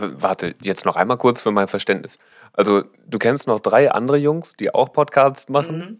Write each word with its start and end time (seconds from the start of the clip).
Warte, 0.00 0.54
jetzt 0.62 0.84
noch 0.84 0.96
einmal 0.96 1.16
kurz 1.18 1.40
für 1.42 1.50
mein 1.50 1.68
Verständnis. 1.68 2.18
Also, 2.52 2.84
du 3.06 3.18
kennst 3.18 3.46
noch 3.46 3.60
drei 3.60 3.90
andere 3.92 4.16
Jungs, 4.16 4.54
die 4.58 4.74
auch 4.74 4.92
Podcasts 4.92 5.48
machen 5.48 5.78
Mhm. 5.78 5.98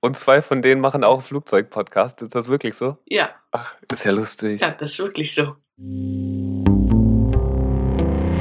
und 0.00 0.18
zwei 0.18 0.40
von 0.42 0.62
denen 0.62 0.80
machen 0.80 1.04
auch 1.04 1.22
Flugzeug-Podcasts. 1.22 2.22
Ist 2.22 2.34
das 2.34 2.48
wirklich 2.48 2.74
so? 2.74 2.96
Ja, 3.06 3.30
Ach, 3.50 3.76
ist 3.92 4.04
ja 4.04 4.10
lustig. 4.12 4.60
ja, 4.60 4.70
das 4.70 4.92
ist 4.92 4.98
wirklich 4.98 5.34
so. 5.34 5.56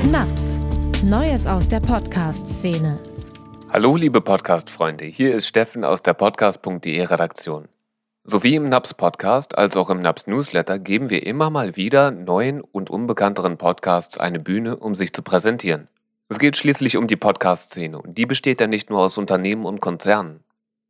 Naps. 0.09 0.59
Neues 1.05 1.47
aus 1.47 1.67
der 1.67 1.79
Podcast-Szene. 1.79 2.99
Hallo, 3.71 3.95
liebe 3.95 4.21
Podcast-Freunde. 4.21 5.05
Hier 5.05 5.33
ist 5.35 5.47
Steffen 5.47 5.83
aus 5.83 6.01
der 6.01 6.13
Podcast.de 6.13 7.03
Redaktion. 7.05 7.67
Sowie 8.23 8.53
im 8.53 8.69
Naps 8.69 8.93
Podcast 8.93 9.57
als 9.57 9.75
auch 9.75 9.89
im 9.89 10.03
Naps 10.03 10.27
Newsletter 10.27 10.77
geben 10.77 11.09
wir 11.09 11.25
immer 11.25 11.49
mal 11.49 11.75
wieder 11.75 12.11
neuen 12.11 12.61
und 12.61 12.91
unbekannteren 12.91 13.57
Podcasts 13.57 14.19
eine 14.19 14.39
Bühne, 14.39 14.77
um 14.77 14.93
sich 14.93 15.11
zu 15.11 15.23
präsentieren. 15.23 15.87
Es 16.29 16.37
geht 16.37 16.55
schließlich 16.55 16.97
um 16.97 17.07
die 17.07 17.15
Podcast-Szene 17.15 17.99
und 17.99 18.19
die 18.19 18.27
besteht 18.27 18.61
ja 18.61 18.67
nicht 18.67 18.91
nur 18.91 18.99
aus 18.99 19.17
Unternehmen 19.17 19.65
und 19.65 19.81
Konzernen. 19.81 20.43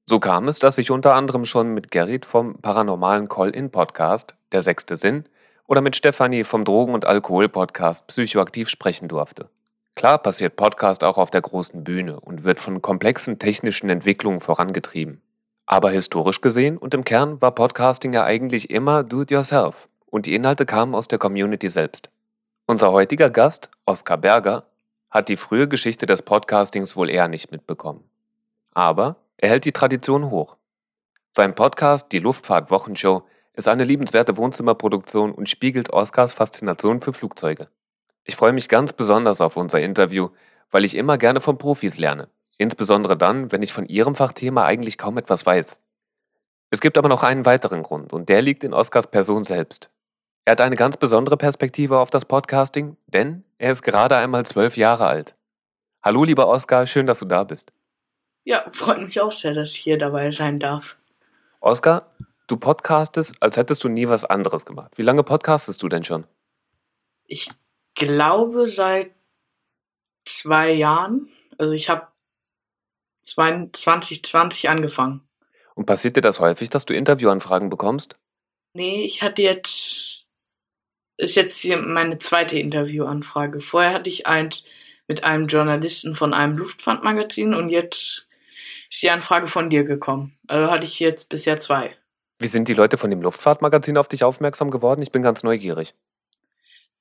So 0.03 0.19
kam 0.19 0.49
es, 0.49 0.59
dass 0.59 0.77
ich 0.77 0.91
unter 0.91 1.15
anderem 1.15 1.45
schon 1.45 1.73
mit 1.73 1.89
Gerrit 1.89 2.25
vom 2.25 2.55
paranormalen 2.61 3.29
Call-In-Podcast 3.29 4.35
Der 4.51 4.61
sechste 4.61 4.97
Sinn 4.97 5.23
oder 5.67 5.79
mit 5.79 5.95
Stefanie 5.95 6.43
vom 6.43 6.65
Drogen- 6.65 6.93
und 6.93 7.05
Alkohol-Podcast 7.05 8.07
Psychoaktiv 8.07 8.67
sprechen 8.67 9.07
durfte. 9.07 9.49
Klar 9.95 10.17
passiert 10.17 10.57
Podcast 10.57 11.05
auch 11.05 11.17
auf 11.17 11.31
der 11.31 11.41
großen 11.41 11.85
Bühne 11.85 12.19
und 12.19 12.43
wird 12.43 12.59
von 12.59 12.81
komplexen 12.81 13.39
technischen 13.39 13.89
Entwicklungen 13.89 14.41
vorangetrieben. 14.41 15.21
Aber 15.71 15.89
historisch 15.89 16.41
gesehen 16.41 16.77
und 16.77 16.93
im 16.93 17.05
Kern 17.05 17.41
war 17.41 17.55
Podcasting 17.55 18.11
ja 18.11 18.25
eigentlich 18.25 18.71
immer 18.71 19.05
do-it-yourself 19.05 19.87
und 20.05 20.25
die 20.25 20.35
Inhalte 20.35 20.65
kamen 20.65 20.93
aus 20.93 21.07
der 21.07 21.17
Community 21.17 21.69
selbst. 21.69 22.09
Unser 22.65 22.91
heutiger 22.91 23.29
Gast, 23.29 23.71
Oskar 23.85 24.17
Berger, 24.17 24.65
hat 25.09 25.29
die 25.29 25.37
frühe 25.37 25.69
Geschichte 25.69 26.05
des 26.05 26.23
Podcastings 26.23 26.97
wohl 26.97 27.09
eher 27.09 27.29
nicht 27.29 27.51
mitbekommen. 27.53 28.03
Aber 28.73 29.15
er 29.37 29.47
hält 29.47 29.63
die 29.63 29.71
Tradition 29.71 30.29
hoch. 30.29 30.57
Sein 31.31 31.55
Podcast, 31.55 32.11
die 32.11 32.19
Luftfahrt-Wochenshow, 32.19 33.23
ist 33.53 33.69
eine 33.69 33.85
liebenswerte 33.85 34.35
Wohnzimmerproduktion 34.35 35.31
und 35.31 35.47
spiegelt 35.49 35.93
Oskars 35.93 36.33
Faszination 36.33 36.99
für 36.99 37.13
Flugzeuge. 37.13 37.69
Ich 38.25 38.35
freue 38.35 38.51
mich 38.51 38.67
ganz 38.67 38.91
besonders 38.91 39.39
auf 39.39 39.55
unser 39.55 39.79
Interview, 39.79 40.31
weil 40.69 40.83
ich 40.83 40.95
immer 40.95 41.17
gerne 41.17 41.39
von 41.39 41.57
Profis 41.57 41.97
lerne. 41.97 42.27
Insbesondere 42.61 43.17
dann, 43.17 43.51
wenn 43.51 43.63
ich 43.63 43.73
von 43.73 43.87
ihrem 43.87 44.13
Fachthema 44.13 44.65
eigentlich 44.65 44.99
kaum 44.99 45.17
etwas 45.17 45.47
weiß. 45.47 45.81
Es 46.69 46.79
gibt 46.79 46.95
aber 46.99 47.09
noch 47.09 47.23
einen 47.23 47.47
weiteren 47.47 47.81
Grund 47.81 48.13
und 48.13 48.29
der 48.29 48.43
liegt 48.43 48.63
in 48.63 48.71
Oskars 48.71 49.09
Person 49.09 49.43
selbst. 49.43 49.89
Er 50.45 50.51
hat 50.51 50.61
eine 50.61 50.75
ganz 50.75 50.95
besondere 50.95 51.37
Perspektive 51.37 51.97
auf 51.97 52.11
das 52.11 52.23
Podcasting, 52.23 52.97
denn 53.07 53.43
er 53.57 53.71
ist 53.71 53.81
gerade 53.81 54.15
einmal 54.15 54.45
zwölf 54.45 54.77
Jahre 54.77 55.07
alt. 55.07 55.35
Hallo 56.03 56.23
lieber 56.23 56.47
Oskar, 56.47 56.85
schön, 56.85 57.07
dass 57.07 57.17
du 57.17 57.25
da 57.25 57.45
bist. 57.45 57.73
Ja, 58.43 58.63
freut 58.73 59.01
mich 59.01 59.19
auch 59.19 59.31
sehr, 59.31 59.55
dass 59.55 59.71
ich 59.71 59.77
hier 59.77 59.97
dabei 59.97 60.29
sein 60.29 60.59
darf. 60.59 60.97
Oskar, 61.61 62.11
du 62.45 62.57
podcastest, 62.57 63.33
als 63.39 63.57
hättest 63.57 63.83
du 63.83 63.89
nie 63.89 64.07
was 64.07 64.23
anderes 64.23 64.67
gemacht. 64.67 64.99
Wie 64.99 65.03
lange 65.03 65.23
podcastest 65.23 65.81
du 65.81 65.89
denn 65.89 66.03
schon? 66.03 66.27
Ich 67.25 67.49
glaube 67.95 68.67
seit 68.67 69.09
zwei 70.25 70.73
Jahren. 70.73 71.27
Also 71.57 71.73
ich 71.73 71.89
habe 71.89 72.10
2020 73.23 74.69
angefangen. 74.69 75.27
Und 75.75 75.85
passiert 75.85 76.15
dir 76.15 76.21
das 76.21 76.39
häufig, 76.39 76.69
dass 76.69 76.85
du 76.85 76.93
Interviewanfragen 76.93 77.69
bekommst? 77.69 78.17
Nee, 78.73 79.03
ich 79.03 79.21
hatte 79.21 79.41
jetzt, 79.41 80.27
ist 81.17 81.35
jetzt 81.35 81.59
hier 81.59 81.77
meine 81.77 82.17
zweite 82.17 82.59
Interviewanfrage. 82.59 83.61
Vorher 83.61 83.93
hatte 83.93 84.09
ich 84.09 84.27
eins 84.27 84.65
mit 85.07 85.23
einem 85.23 85.47
Journalisten 85.47 86.15
von 86.15 86.33
einem 86.33 86.57
Luftfahrtmagazin 86.57 87.53
und 87.53 87.69
jetzt 87.69 88.27
ist 88.89 89.03
die 89.03 89.09
Anfrage 89.09 89.47
von 89.47 89.69
dir 89.69 89.83
gekommen. 89.83 90.37
Also 90.47 90.71
hatte 90.71 90.85
ich 90.85 90.99
jetzt 90.99 91.29
bisher 91.29 91.59
zwei. 91.59 91.95
Wie 92.39 92.47
sind 92.47 92.67
die 92.67 92.73
Leute 92.73 92.97
von 92.97 93.09
dem 93.09 93.21
Luftfahrtmagazin 93.21 93.97
auf 93.97 94.07
dich 94.07 94.23
aufmerksam 94.23 94.71
geworden? 94.71 95.01
Ich 95.01 95.11
bin 95.11 95.21
ganz 95.21 95.43
neugierig. 95.43 95.93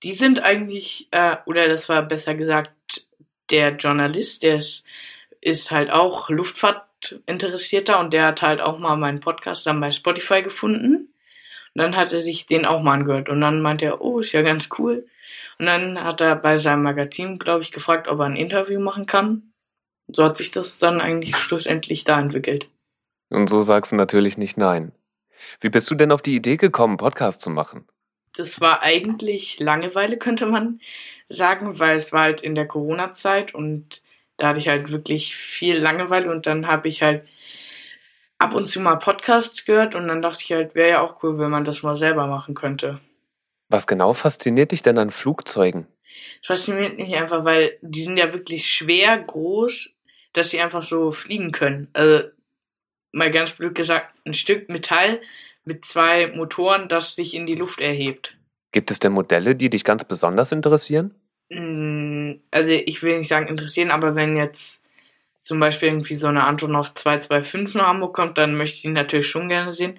Die 0.02 0.12
sind 0.12 0.40
eigentlich, 0.40 1.08
äh, 1.10 1.36
oder 1.46 1.68
das 1.68 1.88
war 1.88 2.02
besser 2.02 2.34
gesagt, 2.34 3.06
der 3.50 3.76
Journalist, 3.76 4.42
der 4.42 4.56
ist, 4.56 4.84
ist 5.40 5.70
halt 5.70 5.90
auch 5.90 6.28
Luftfahrtinteressierter 6.28 7.98
und 7.98 8.12
der 8.12 8.26
hat 8.26 8.42
halt 8.42 8.60
auch 8.60 8.78
mal 8.78 8.96
meinen 8.96 9.20
Podcast 9.20 9.66
dann 9.66 9.80
bei 9.80 9.90
Spotify 9.90 10.42
gefunden. 10.42 11.14
Und 11.74 11.82
dann 11.82 11.96
hat 11.96 12.12
er 12.12 12.22
sich 12.22 12.46
den 12.46 12.66
auch 12.66 12.82
mal 12.82 12.94
angehört 12.94 13.28
und 13.28 13.40
dann 13.40 13.62
meinte 13.62 13.84
er, 13.86 14.00
oh, 14.00 14.20
ist 14.20 14.32
ja 14.32 14.42
ganz 14.42 14.68
cool. 14.78 15.06
Und 15.58 15.66
dann 15.66 16.02
hat 16.02 16.20
er 16.20 16.36
bei 16.36 16.56
seinem 16.56 16.82
Magazin, 16.82 17.38
glaube 17.38 17.62
ich, 17.62 17.70
gefragt, 17.70 18.08
ob 18.08 18.18
er 18.18 18.26
ein 18.26 18.36
Interview 18.36 18.80
machen 18.80 19.06
kann. 19.06 19.52
So 20.08 20.24
hat 20.24 20.36
sich 20.36 20.50
das 20.50 20.78
dann 20.78 21.00
eigentlich 21.00 21.36
schlussendlich 21.36 22.04
da 22.04 22.18
entwickelt. 22.18 22.68
Und 23.28 23.48
so 23.48 23.62
sagst 23.62 23.92
du 23.92 23.96
natürlich 23.96 24.38
nicht 24.38 24.56
nein. 24.56 24.92
Wie 25.60 25.70
bist 25.70 25.90
du 25.90 25.94
denn 25.94 26.12
auf 26.12 26.22
die 26.22 26.34
Idee 26.34 26.56
gekommen, 26.56 26.96
Podcast 26.96 27.40
zu 27.40 27.50
machen? 27.50 27.86
Das 28.34 28.60
war 28.60 28.82
eigentlich 28.82 29.58
Langeweile, 29.60 30.16
könnte 30.16 30.46
man 30.46 30.80
sagen, 31.28 31.78
weil 31.78 31.96
es 31.96 32.12
war 32.12 32.22
halt 32.22 32.40
in 32.40 32.54
der 32.54 32.66
Corona-Zeit 32.66 33.54
und 33.54 34.02
da 34.40 34.48
hatte 34.48 34.58
ich 34.58 34.68
halt 34.68 34.90
wirklich 34.90 35.36
viel 35.36 35.76
Langeweile 35.76 36.30
und 36.30 36.46
dann 36.46 36.66
habe 36.66 36.88
ich 36.88 37.02
halt 37.02 37.28
ab 38.38 38.54
und 38.54 38.66
zu 38.66 38.80
mal 38.80 38.96
Podcasts 38.96 39.64
gehört 39.64 39.94
und 39.94 40.08
dann 40.08 40.22
dachte 40.22 40.42
ich 40.42 40.52
halt, 40.52 40.74
wäre 40.74 40.90
ja 40.90 41.00
auch 41.02 41.22
cool, 41.22 41.38
wenn 41.38 41.50
man 41.50 41.64
das 41.64 41.82
mal 41.82 41.96
selber 41.96 42.26
machen 42.26 42.54
könnte. 42.54 43.00
Was 43.68 43.86
genau 43.86 44.14
fasziniert 44.14 44.72
dich 44.72 44.82
denn 44.82 44.98
an 44.98 45.10
Flugzeugen? 45.10 45.86
Das 46.40 46.58
fasziniert 46.58 46.96
mich 46.96 47.14
einfach, 47.14 47.44
weil 47.44 47.78
die 47.82 48.02
sind 48.02 48.16
ja 48.16 48.32
wirklich 48.32 48.66
schwer, 48.66 49.18
groß, 49.18 49.90
dass 50.32 50.50
sie 50.50 50.60
einfach 50.60 50.82
so 50.82 51.12
fliegen 51.12 51.52
können. 51.52 51.88
Also 51.92 52.30
mal 53.12 53.30
ganz 53.30 53.52
blöd 53.52 53.74
gesagt, 53.74 54.14
ein 54.24 54.34
Stück 54.34 54.70
Metall 54.70 55.20
mit 55.64 55.84
zwei 55.84 56.28
Motoren, 56.28 56.88
das 56.88 57.14
sich 57.14 57.34
in 57.34 57.44
die 57.44 57.54
Luft 57.54 57.80
erhebt. 57.80 58.36
Gibt 58.72 58.90
es 58.90 59.00
denn 59.00 59.12
Modelle, 59.12 59.54
die 59.54 59.68
dich 59.68 59.84
ganz 59.84 60.04
besonders 60.04 60.50
interessieren? 60.50 61.14
Mm, 61.50 61.99
Also 62.50 62.72
ich 62.72 63.02
will 63.02 63.18
nicht 63.18 63.28
sagen 63.28 63.48
interessieren, 63.48 63.90
aber 63.90 64.14
wenn 64.14 64.36
jetzt 64.36 64.82
zum 65.42 65.60
Beispiel 65.60 65.88
irgendwie 65.88 66.14
so 66.14 66.26
eine 66.26 66.44
Antonov 66.44 66.94
225 66.94 67.74
nach 67.76 67.86
Hamburg 67.86 68.14
kommt, 68.14 68.38
dann 68.38 68.56
möchte 68.56 68.76
ich 68.76 68.82
sie 68.82 68.90
natürlich 68.90 69.28
schon 69.28 69.48
gerne 69.48 69.72
sehen. 69.72 69.98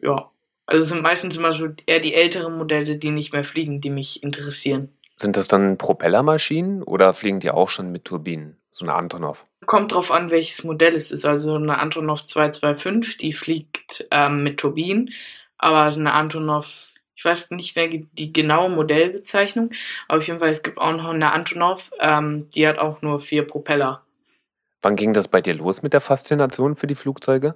Ja, 0.00 0.30
also 0.66 0.82
es 0.82 0.88
sind 0.88 1.02
meistens 1.02 1.36
immer 1.36 1.52
so 1.52 1.68
eher 1.86 2.00
die 2.00 2.14
älteren 2.14 2.56
Modelle, 2.56 2.96
die 2.96 3.10
nicht 3.10 3.32
mehr 3.32 3.44
fliegen, 3.44 3.80
die 3.80 3.90
mich 3.90 4.22
interessieren. 4.22 4.88
Sind 5.16 5.36
das 5.36 5.48
dann 5.48 5.78
Propellermaschinen 5.78 6.82
oder 6.82 7.14
fliegen 7.14 7.40
die 7.40 7.50
auch 7.50 7.68
schon 7.68 7.92
mit 7.92 8.04
Turbinen? 8.04 8.56
So 8.70 8.86
eine 8.86 8.94
Antonov. 8.94 9.44
Kommt 9.66 9.92
drauf 9.92 10.10
an, 10.10 10.30
welches 10.30 10.64
Modell 10.64 10.94
es 10.94 11.10
ist. 11.10 11.26
Also 11.26 11.54
eine 11.54 11.78
Antonov 11.78 12.24
225, 12.24 13.18
die 13.18 13.32
fliegt 13.34 14.06
ähm, 14.10 14.42
mit 14.42 14.58
Turbinen, 14.58 15.10
aber 15.58 15.92
so 15.92 16.00
eine 16.00 16.14
Antonov, 16.14 16.91
ich 17.22 17.24
weiß 17.24 17.50
nicht 17.50 17.76
mehr 17.76 17.88
die 17.88 18.32
genaue 18.32 18.68
Modellbezeichnung, 18.68 19.70
aber 20.08 20.18
auf 20.18 20.26
jeden 20.26 20.40
Fall, 20.40 20.50
es 20.50 20.64
gibt 20.64 20.78
auch 20.78 20.90
noch 20.90 21.10
eine 21.10 21.32
Antonov, 21.32 21.92
ähm, 22.00 22.48
die 22.48 22.66
hat 22.66 22.78
auch 22.78 23.00
nur 23.00 23.20
vier 23.20 23.46
Propeller. 23.46 24.04
Wann 24.82 24.96
ging 24.96 25.12
das 25.12 25.28
bei 25.28 25.40
dir 25.40 25.54
los 25.54 25.82
mit 25.82 25.92
der 25.92 26.00
Faszination 26.00 26.74
für 26.74 26.88
die 26.88 26.96
Flugzeuge? 26.96 27.54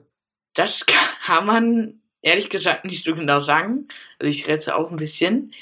Das 0.55 0.87
kann 1.27 1.47
man 1.47 2.01
ehrlich 2.23 2.49
gesagt 2.49 2.85
nicht 2.85 3.03
so 3.03 3.17
genau 3.17 3.41
sagen. 3.41 3.89
Also 4.21 4.31
ich 4.31 4.47
rätsel 4.47 4.75
auch 4.75 4.89
ein 4.93 4.99
bisschen. 4.99 5.53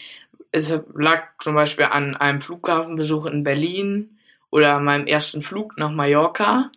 Es 0.53 0.71
lag 0.95 1.29
zum 1.41 1.55
Beispiel 1.55 1.87
an 1.87 2.15
einem 2.15 2.43
Flughafenbesuch 2.43 3.25
in 3.25 3.43
Berlin 3.43 4.19
oder 4.51 4.81
meinem 4.81 5.07
ersten 5.07 5.41
Flug 5.41 5.79
nach 5.79 5.91
Mallorca. 5.91 6.71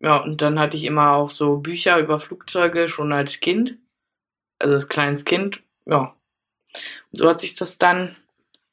Ja, 0.00 0.16
und 0.16 0.40
dann 0.40 0.58
hatte 0.58 0.78
ich 0.78 0.84
immer 0.84 1.12
auch 1.12 1.28
so 1.28 1.58
Bücher 1.58 1.98
über 1.98 2.18
Flugzeuge 2.20 2.88
schon 2.88 3.12
als 3.12 3.40
Kind. 3.40 3.76
Also 4.58 4.74
als 4.74 4.88
kleines 4.88 5.26
Kind. 5.26 5.62
Ja. 5.84 6.16
Und 7.10 7.18
so 7.18 7.28
hat 7.28 7.40
sich 7.40 7.54
das 7.54 7.78
dann 7.78 8.16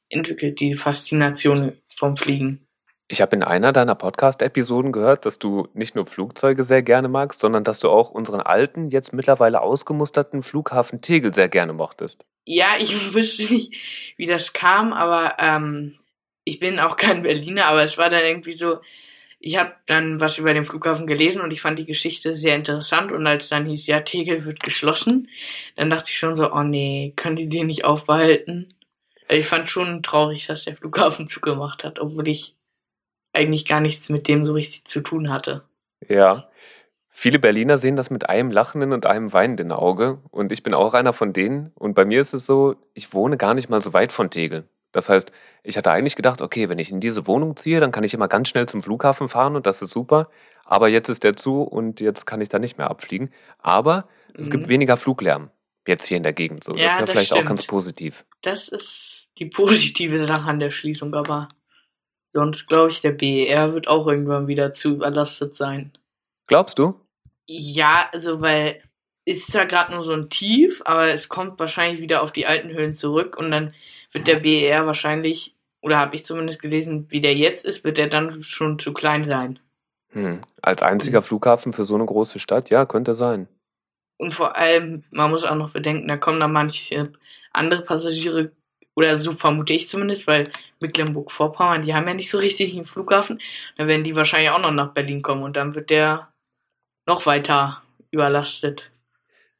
entwickelt, 0.08 0.60
die 0.60 0.74
Faszination 0.74 1.72
vom 1.94 2.16
Fliegen. 2.16 2.66
Ich 3.08 3.20
habe 3.20 3.34
in 3.34 3.42
einer 3.42 3.72
deiner 3.72 3.96
Podcast-Episoden 3.96 4.92
gehört, 4.92 5.26
dass 5.26 5.40
du 5.40 5.66
nicht 5.74 5.96
nur 5.96 6.06
Flugzeuge 6.06 6.62
sehr 6.62 6.82
gerne 6.82 7.08
magst, 7.08 7.40
sondern 7.40 7.64
dass 7.64 7.80
du 7.80 7.88
auch 7.88 8.10
unseren 8.10 8.40
alten, 8.40 8.88
jetzt 8.90 9.12
mittlerweile 9.12 9.62
ausgemusterten 9.62 10.44
Flughafen 10.44 11.00
Tegel 11.00 11.34
sehr 11.34 11.48
gerne 11.48 11.72
mochtest. 11.72 12.24
Ja, 12.44 12.68
ich 12.78 12.94
wusste 13.14 13.52
nicht, 13.52 13.74
wie 14.16 14.26
das 14.26 14.52
kam, 14.52 14.92
aber 14.92 15.36
ähm, 15.40 15.98
ich 16.44 16.60
bin 16.60 16.78
auch 16.78 16.96
kein 16.96 17.22
Berliner, 17.22 17.66
aber 17.66 17.82
es 17.82 17.98
war 17.98 18.10
dann 18.10 18.24
irgendwie 18.24 18.52
so, 18.52 18.78
ich 19.42 19.58
habe 19.58 19.72
dann 19.86 20.20
was 20.20 20.36
über 20.36 20.52
den 20.52 20.66
Flughafen 20.66 21.06
gelesen 21.06 21.40
und 21.40 21.50
ich 21.50 21.62
fand 21.62 21.78
die 21.78 21.86
Geschichte 21.86 22.34
sehr 22.34 22.54
interessant 22.54 23.10
und 23.10 23.26
als 23.26 23.48
dann 23.48 23.64
hieß, 23.64 23.86
ja, 23.86 24.00
Tegel 24.00 24.44
wird 24.44 24.62
geschlossen, 24.62 25.28
dann 25.76 25.88
dachte 25.88 26.10
ich 26.10 26.18
schon 26.18 26.36
so, 26.36 26.52
oh 26.52 26.62
nee, 26.62 27.14
können 27.16 27.36
die 27.36 27.48
den 27.48 27.68
nicht 27.68 27.86
aufbehalten? 27.86 28.74
Also 29.28 29.40
ich 29.40 29.46
fand 29.46 29.68
schon 29.70 30.02
traurig, 30.02 30.46
dass 30.46 30.64
der 30.64 30.76
Flughafen 30.76 31.26
zugemacht 31.26 31.84
hat, 31.84 31.98
obwohl 32.00 32.28
ich 32.28 32.54
eigentlich 33.32 33.64
gar 33.64 33.80
nichts 33.80 34.10
mit 34.10 34.28
dem 34.28 34.44
so 34.44 34.52
richtig 34.52 34.84
zu 34.84 35.00
tun 35.00 35.30
hatte. 35.30 35.62
Ja. 36.06 36.48
Viele 37.08 37.38
Berliner 37.38 37.78
sehen 37.78 37.96
das 37.96 38.10
mit 38.10 38.28
einem 38.28 38.50
lachenden 38.50 38.92
und 38.92 39.06
einem 39.06 39.32
weinenden 39.32 39.72
Auge 39.72 40.18
und 40.30 40.52
ich 40.52 40.62
bin 40.62 40.74
auch 40.74 40.94
einer 40.94 41.12
von 41.12 41.32
denen 41.32 41.72
und 41.74 41.94
bei 41.94 42.04
mir 42.04 42.20
ist 42.20 42.34
es 42.34 42.44
so, 42.44 42.76
ich 42.94 43.14
wohne 43.14 43.36
gar 43.36 43.54
nicht 43.54 43.70
mal 43.70 43.80
so 43.80 43.92
weit 43.94 44.12
von 44.12 44.30
Tegel. 44.30 44.68
Das 44.92 45.08
heißt, 45.08 45.32
ich 45.62 45.76
hatte 45.76 45.90
eigentlich 45.90 46.16
gedacht, 46.16 46.40
okay, 46.40 46.68
wenn 46.68 46.78
ich 46.78 46.90
in 46.90 47.00
diese 47.00 47.26
Wohnung 47.26 47.56
ziehe, 47.56 47.80
dann 47.80 47.92
kann 47.92 48.04
ich 48.04 48.14
immer 48.14 48.28
ganz 48.28 48.48
schnell 48.48 48.66
zum 48.68 48.82
Flughafen 48.82 49.28
fahren 49.28 49.56
und 49.56 49.66
das 49.66 49.82
ist 49.82 49.90
super. 49.90 50.30
Aber 50.64 50.88
jetzt 50.88 51.08
ist 51.08 51.24
der 51.24 51.36
zu 51.36 51.62
und 51.62 52.00
jetzt 52.00 52.26
kann 52.26 52.40
ich 52.40 52.48
da 52.48 52.58
nicht 52.58 52.78
mehr 52.78 52.90
abfliegen. 52.90 53.32
Aber 53.58 54.08
es 54.36 54.50
gibt 54.50 54.66
Mhm. 54.66 54.68
weniger 54.68 54.96
Fluglärm 54.96 55.50
jetzt 55.86 56.06
hier 56.06 56.16
in 56.16 56.22
der 56.22 56.32
Gegend. 56.32 56.64
So, 56.64 56.78
das 56.78 56.92
ist 56.92 56.98
Ja, 56.98 57.00
ja 57.00 57.06
das 57.06 57.10
vielleicht 57.10 57.32
auch 57.32 57.44
ganz 57.44 57.62
stimmt. 57.62 57.68
positiv. 57.68 58.24
Das 58.42 58.68
ist 58.68 59.30
die 59.38 59.46
positive 59.46 60.26
Sache 60.26 60.46
an 60.48 60.60
der 60.60 60.70
Schließung, 60.70 61.14
aber 61.14 61.48
sonst 62.32 62.66
glaube 62.68 62.90
ich, 62.90 63.00
der 63.02 63.12
BER 63.12 63.74
wird 63.74 63.88
auch 63.88 64.06
irgendwann 64.06 64.46
wieder 64.48 64.72
zu 64.72 64.90
überlastet 64.94 65.56
sein. 65.56 65.92
Glaubst 66.46 66.78
du? 66.78 67.00
Ja, 67.46 68.08
also 68.12 68.40
weil 68.40 68.82
ist 69.26 69.52
ja 69.54 69.64
gerade 69.64 69.92
nur 69.92 70.02
so 70.02 70.12
ein 70.12 70.30
Tief, 70.30 70.82
aber 70.84 71.08
es 71.08 71.28
kommt 71.28 71.58
wahrscheinlich 71.58 72.00
wieder 72.00 72.22
auf 72.22 72.32
die 72.32 72.46
alten 72.46 72.70
Höhen 72.70 72.94
zurück 72.94 73.36
und 73.36 73.50
dann 73.50 73.74
wird 74.12 74.28
der 74.28 74.40
BER 74.40 74.86
wahrscheinlich, 74.86 75.54
oder 75.82 75.98
habe 75.98 76.16
ich 76.16 76.24
zumindest 76.24 76.60
gelesen, 76.60 77.06
wie 77.10 77.20
der 77.20 77.34
jetzt 77.34 77.64
ist, 77.64 77.84
wird 77.84 77.98
der 77.98 78.08
dann 78.08 78.42
schon 78.42 78.78
zu 78.78 78.92
klein 78.92 79.24
sein. 79.24 79.58
Hm. 80.12 80.40
Als 80.62 80.82
einziger 80.82 81.22
Flughafen 81.22 81.72
für 81.72 81.84
so 81.84 81.94
eine 81.94 82.06
große 82.06 82.38
Stadt, 82.38 82.70
ja, 82.70 82.84
könnte 82.84 83.14
sein. 83.14 83.48
Und 84.18 84.34
vor 84.34 84.56
allem, 84.56 85.02
man 85.12 85.30
muss 85.30 85.44
auch 85.44 85.54
noch 85.54 85.70
bedenken, 85.70 86.08
da 86.08 86.16
kommen 86.16 86.40
dann 86.40 86.52
manche 86.52 87.12
andere 87.52 87.82
Passagiere, 87.82 88.52
oder 88.94 89.18
so 89.18 89.32
vermute 89.32 89.72
ich 89.72 89.88
zumindest, 89.88 90.26
weil 90.26 90.50
Mecklenburg-Vorpommern, 90.80 91.82
die 91.82 91.94
haben 91.94 92.06
ja 92.06 92.14
nicht 92.14 92.28
so 92.28 92.38
richtig 92.38 92.74
einen 92.74 92.84
Flughafen. 92.84 93.40
Dann 93.76 93.88
werden 93.88 94.04
die 94.04 94.16
wahrscheinlich 94.16 94.50
auch 94.50 94.60
noch 94.60 94.72
nach 94.72 94.92
Berlin 94.92 95.22
kommen 95.22 95.42
und 95.42 95.56
dann 95.56 95.74
wird 95.74 95.90
der 95.90 96.28
noch 97.06 97.24
weiter 97.24 97.82
überlastet. 98.10 98.90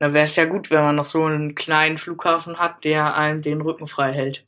Da 0.01 0.15
wäre 0.15 0.25
es 0.25 0.35
ja 0.37 0.47
gut, 0.47 0.71
wenn 0.71 0.81
man 0.81 0.97
noch 0.97 1.05
so 1.05 1.23
einen 1.25 1.55
kleinen 1.55 1.99
Flughafen 1.99 2.59
hat, 2.59 2.85
der 2.85 3.15
einem 3.17 3.43
den 3.43 3.61
Rücken 3.61 3.87
frei 3.87 4.13
hält. 4.13 4.45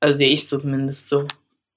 Also 0.00 0.16
sehe 0.16 0.30
ich 0.30 0.48
zumindest 0.48 1.10
so. 1.10 1.26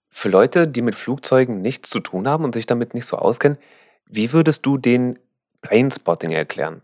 Für 0.09 0.29
Leute, 0.29 0.65
die 0.65 0.81
mit 0.81 0.95
Flugzeugen 0.95 1.61
nichts 1.61 1.89
zu 1.89 1.99
tun 1.99 2.27
haben 2.27 2.45
und 2.45 2.53
sich 2.53 2.65
damit 2.65 2.93
nicht 2.93 3.05
so 3.05 3.17
auskennen, 3.17 3.57
wie 4.05 4.31
würdest 4.31 4.65
du 4.65 4.77
den 4.77 5.19
Planespotting 5.61 6.31
erklären? 6.31 6.81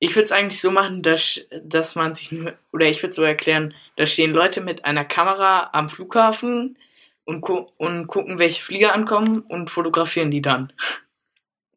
Ich 0.00 0.16
würde 0.16 0.24
es 0.24 0.32
eigentlich 0.32 0.60
so 0.60 0.72
machen, 0.72 1.02
dass, 1.02 1.40
dass 1.62 1.94
man 1.94 2.14
sich, 2.14 2.32
nur- 2.32 2.54
oder 2.72 2.86
ich 2.86 3.00
würde 3.04 3.14
so 3.14 3.22
erklären, 3.22 3.74
da 3.96 4.06
stehen 4.06 4.32
Leute 4.32 4.60
mit 4.60 4.84
einer 4.84 5.04
Kamera 5.04 5.70
am 5.72 5.88
Flughafen 5.88 6.76
und, 7.24 7.42
gu 7.42 7.66
und 7.76 8.08
gucken, 8.08 8.40
welche 8.40 8.62
Flieger 8.62 8.92
ankommen 8.92 9.38
und 9.40 9.70
fotografieren 9.70 10.32
die 10.32 10.42
dann. 10.42 10.72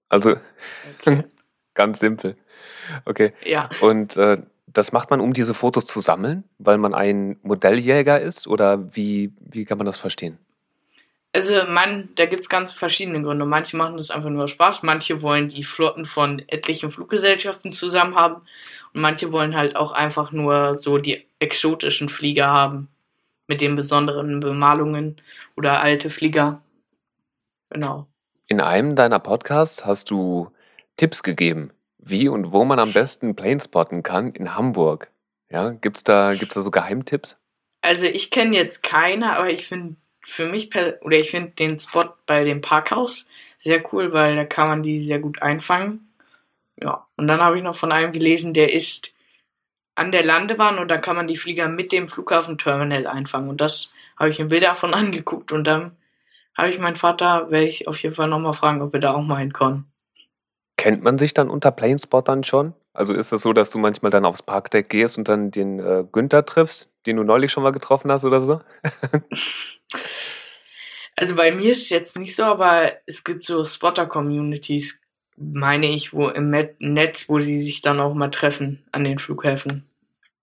Also 0.10 0.38
ganz 1.76 2.00
simpel. 2.00 2.36
Okay. 3.06 3.34
Ja, 3.46 3.70
Und 3.82 4.18
äh, 4.18 4.38
das 4.68 4.92
macht 4.92 5.10
man, 5.10 5.22
um 5.22 5.34
diese 5.34 5.54
Fotos 5.54 5.86
zu 5.86 6.02
sammeln, 6.02 6.44
weil 6.60 6.78
man 6.78 6.94
ein 6.94 7.38
Modelljäger 7.44 8.20
ist? 8.20 8.48
Oder 8.48 8.96
wie, 8.96 9.34
wie 9.40 9.66
kann 9.66 9.78
man 9.78 9.86
das 9.86 9.98
verstehen? 9.98 10.40
also 11.38 11.56
man, 11.68 12.10
da 12.16 12.26
gibt 12.26 12.42
es 12.42 12.50
ganz 12.50 12.74
verschiedene 12.74 13.22
Gründe. 13.22 13.46
Manche 13.46 13.78
machen 13.78 13.98
das 13.98 14.12
einfach 14.12 14.30
nur 14.30 14.48
Spaß, 14.48 14.84
manche 14.84 15.22
wollen 15.22 15.48
die 15.48 15.64
Flotten 15.64 16.06
von 16.06 16.42
etlichen 16.48 16.90
Fluggesellschaften 16.90 17.72
zusammen 17.72 18.16
haben 18.16 18.42
und 18.94 19.02
manche 19.02 19.32
wollen 19.32 19.56
halt 19.56 19.76
auch 19.76 19.92
einfach 19.92 20.32
nur 20.32 20.80
so 20.80 20.98
die 20.98 21.26
exotischen 21.40 22.10
Flieger 22.10 22.48
haben 22.48 22.88
mit 23.48 23.62
den 23.62 23.76
besonderen 23.76 24.40
Bemalungen 24.40 25.18
oder 25.56 25.82
alte 25.82 26.10
Flieger. 26.10 26.62
Genau. 27.70 28.08
In 28.48 28.60
einem 28.60 28.96
deiner 28.96 29.20
Podcasts 29.20 29.86
hast 29.86 30.10
du 30.10 30.50
Tipps 30.96 31.22
gegeben, 31.22 31.72
wie 32.10 32.28
und 32.28 32.52
wo 32.52 32.66
man 32.66 32.80
am 32.80 32.94
besten 32.94 33.36
Planespotten 33.36 34.04
kann 34.04 34.34
in 34.34 34.56
Hamburg. 34.56 35.12
Ja, 35.50 35.70
gibt's 35.70 36.04
da, 36.04 36.34
gibt's 36.34 36.56
da 36.56 36.62
so 36.62 36.72
Geheimtipps? 36.72 37.38
Also 37.82 38.06
ich 38.06 38.32
kenne 38.32 38.56
jetzt 38.56 38.84
keine, 38.84 39.38
aber 39.38 39.50
ich 39.50 39.66
finde 39.66 39.96
für 40.22 40.46
mich 40.46 40.76
oder 40.76 41.18
ich 41.18 41.32
finde 41.32 41.52
den 41.52 41.80
Spot 41.80 42.14
bei 42.26 42.44
dem 42.44 42.62
Parkhaus 42.62 43.30
sehr 43.60 43.82
cool, 43.94 44.12
weil 44.14 44.36
da 44.36 44.46
kann 44.46 44.68
man 44.68 44.84
die 44.84 45.00
sehr 45.00 45.20
gut 45.20 45.42
einfangen. 45.42 46.12
Ja, 46.82 47.08
und 47.16 47.28
dann 47.28 47.42
habe 47.42 47.58
ich 47.58 47.64
noch 47.64 47.76
von 47.76 47.92
einem 47.92 48.12
gelesen, 48.12 48.54
der 48.54 48.74
ist 48.74 49.14
an 49.96 50.12
der 50.12 50.24
Landebahn 50.24 50.78
und 50.78 50.90
da 50.90 50.98
kann 50.98 51.16
man 51.16 51.28
die 51.28 51.38
Flieger 51.38 51.70
mit 51.70 51.92
dem 51.92 52.08
Flughafenterminal 52.08 53.08
einfangen 53.08 53.50
und 53.50 53.62
das 53.62 53.90
habe 54.18 54.30
ich 54.30 54.38
mir 54.38 54.46
Bilder 54.46 54.70
davon 54.70 54.94
angeguckt 54.94 55.52
und 55.52 55.64
dann 55.64 55.96
habe 56.56 56.70
ich 56.70 56.80
meinen 56.80 56.96
Vater, 56.96 57.52
werde 57.52 57.68
ich 57.68 57.88
auf 57.88 58.02
jeden 58.04 58.16
Fall 58.16 58.28
nochmal 58.28 58.54
fragen, 58.54 58.82
ob 58.82 58.94
wir 58.94 59.00
da 59.00 59.14
auch 59.14 59.22
mal 59.22 59.38
hinkommen. 59.38 59.92
Kennt 60.78 61.04
man 61.04 61.18
sich 61.18 61.34
dann 61.34 61.50
unter 61.50 61.72
Planespottern 61.72 62.44
schon? 62.44 62.74
Also 62.94 63.14
ist 63.14 63.32
es 63.32 63.42
so, 63.42 63.54
dass 63.54 63.70
du 63.70 63.78
manchmal 63.78 64.12
dann 64.12 64.26
aufs 64.26 64.42
Parkdeck 64.42 64.90
gehst 64.90 65.18
und 65.18 65.28
dann 65.28 65.52
den 65.52 65.80
äh, 65.80 66.04
Günther 66.12 66.46
triffst, 66.46 66.90
den 67.06 67.18
du 67.18 67.24
neulich 67.24 67.52
schon 67.52 67.64
mal 67.64 67.72
getroffen 67.72 68.12
hast 68.12 68.26
oder 68.26 68.42
so? 68.42 68.62
Also 71.20 71.36
bei 71.36 71.52
mir 71.52 71.72
ist 71.72 71.82
es 71.82 71.90
jetzt 71.90 72.16
nicht 72.20 72.36
so, 72.36 72.44
aber 72.44 72.92
es 73.08 73.24
gibt 73.24 73.44
so 73.44 73.66
Spotter-Communities, 73.66 75.02
meine 75.36 75.88
ich, 75.88 76.14
wo 76.14 76.30
im 76.30 76.52
Net- 76.52 76.80
Netz, 76.80 77.28
wo 77.28 77.40
sie 77.40 77.60
sich 77.60 77.82
dann 77.82 78.00
auch 78.00 78.14
mal 78.14 78.30
treffen 78.30 78.86
an 78.92 79.04
den 79.04 79.18
Flughäfen. 79.18 79.90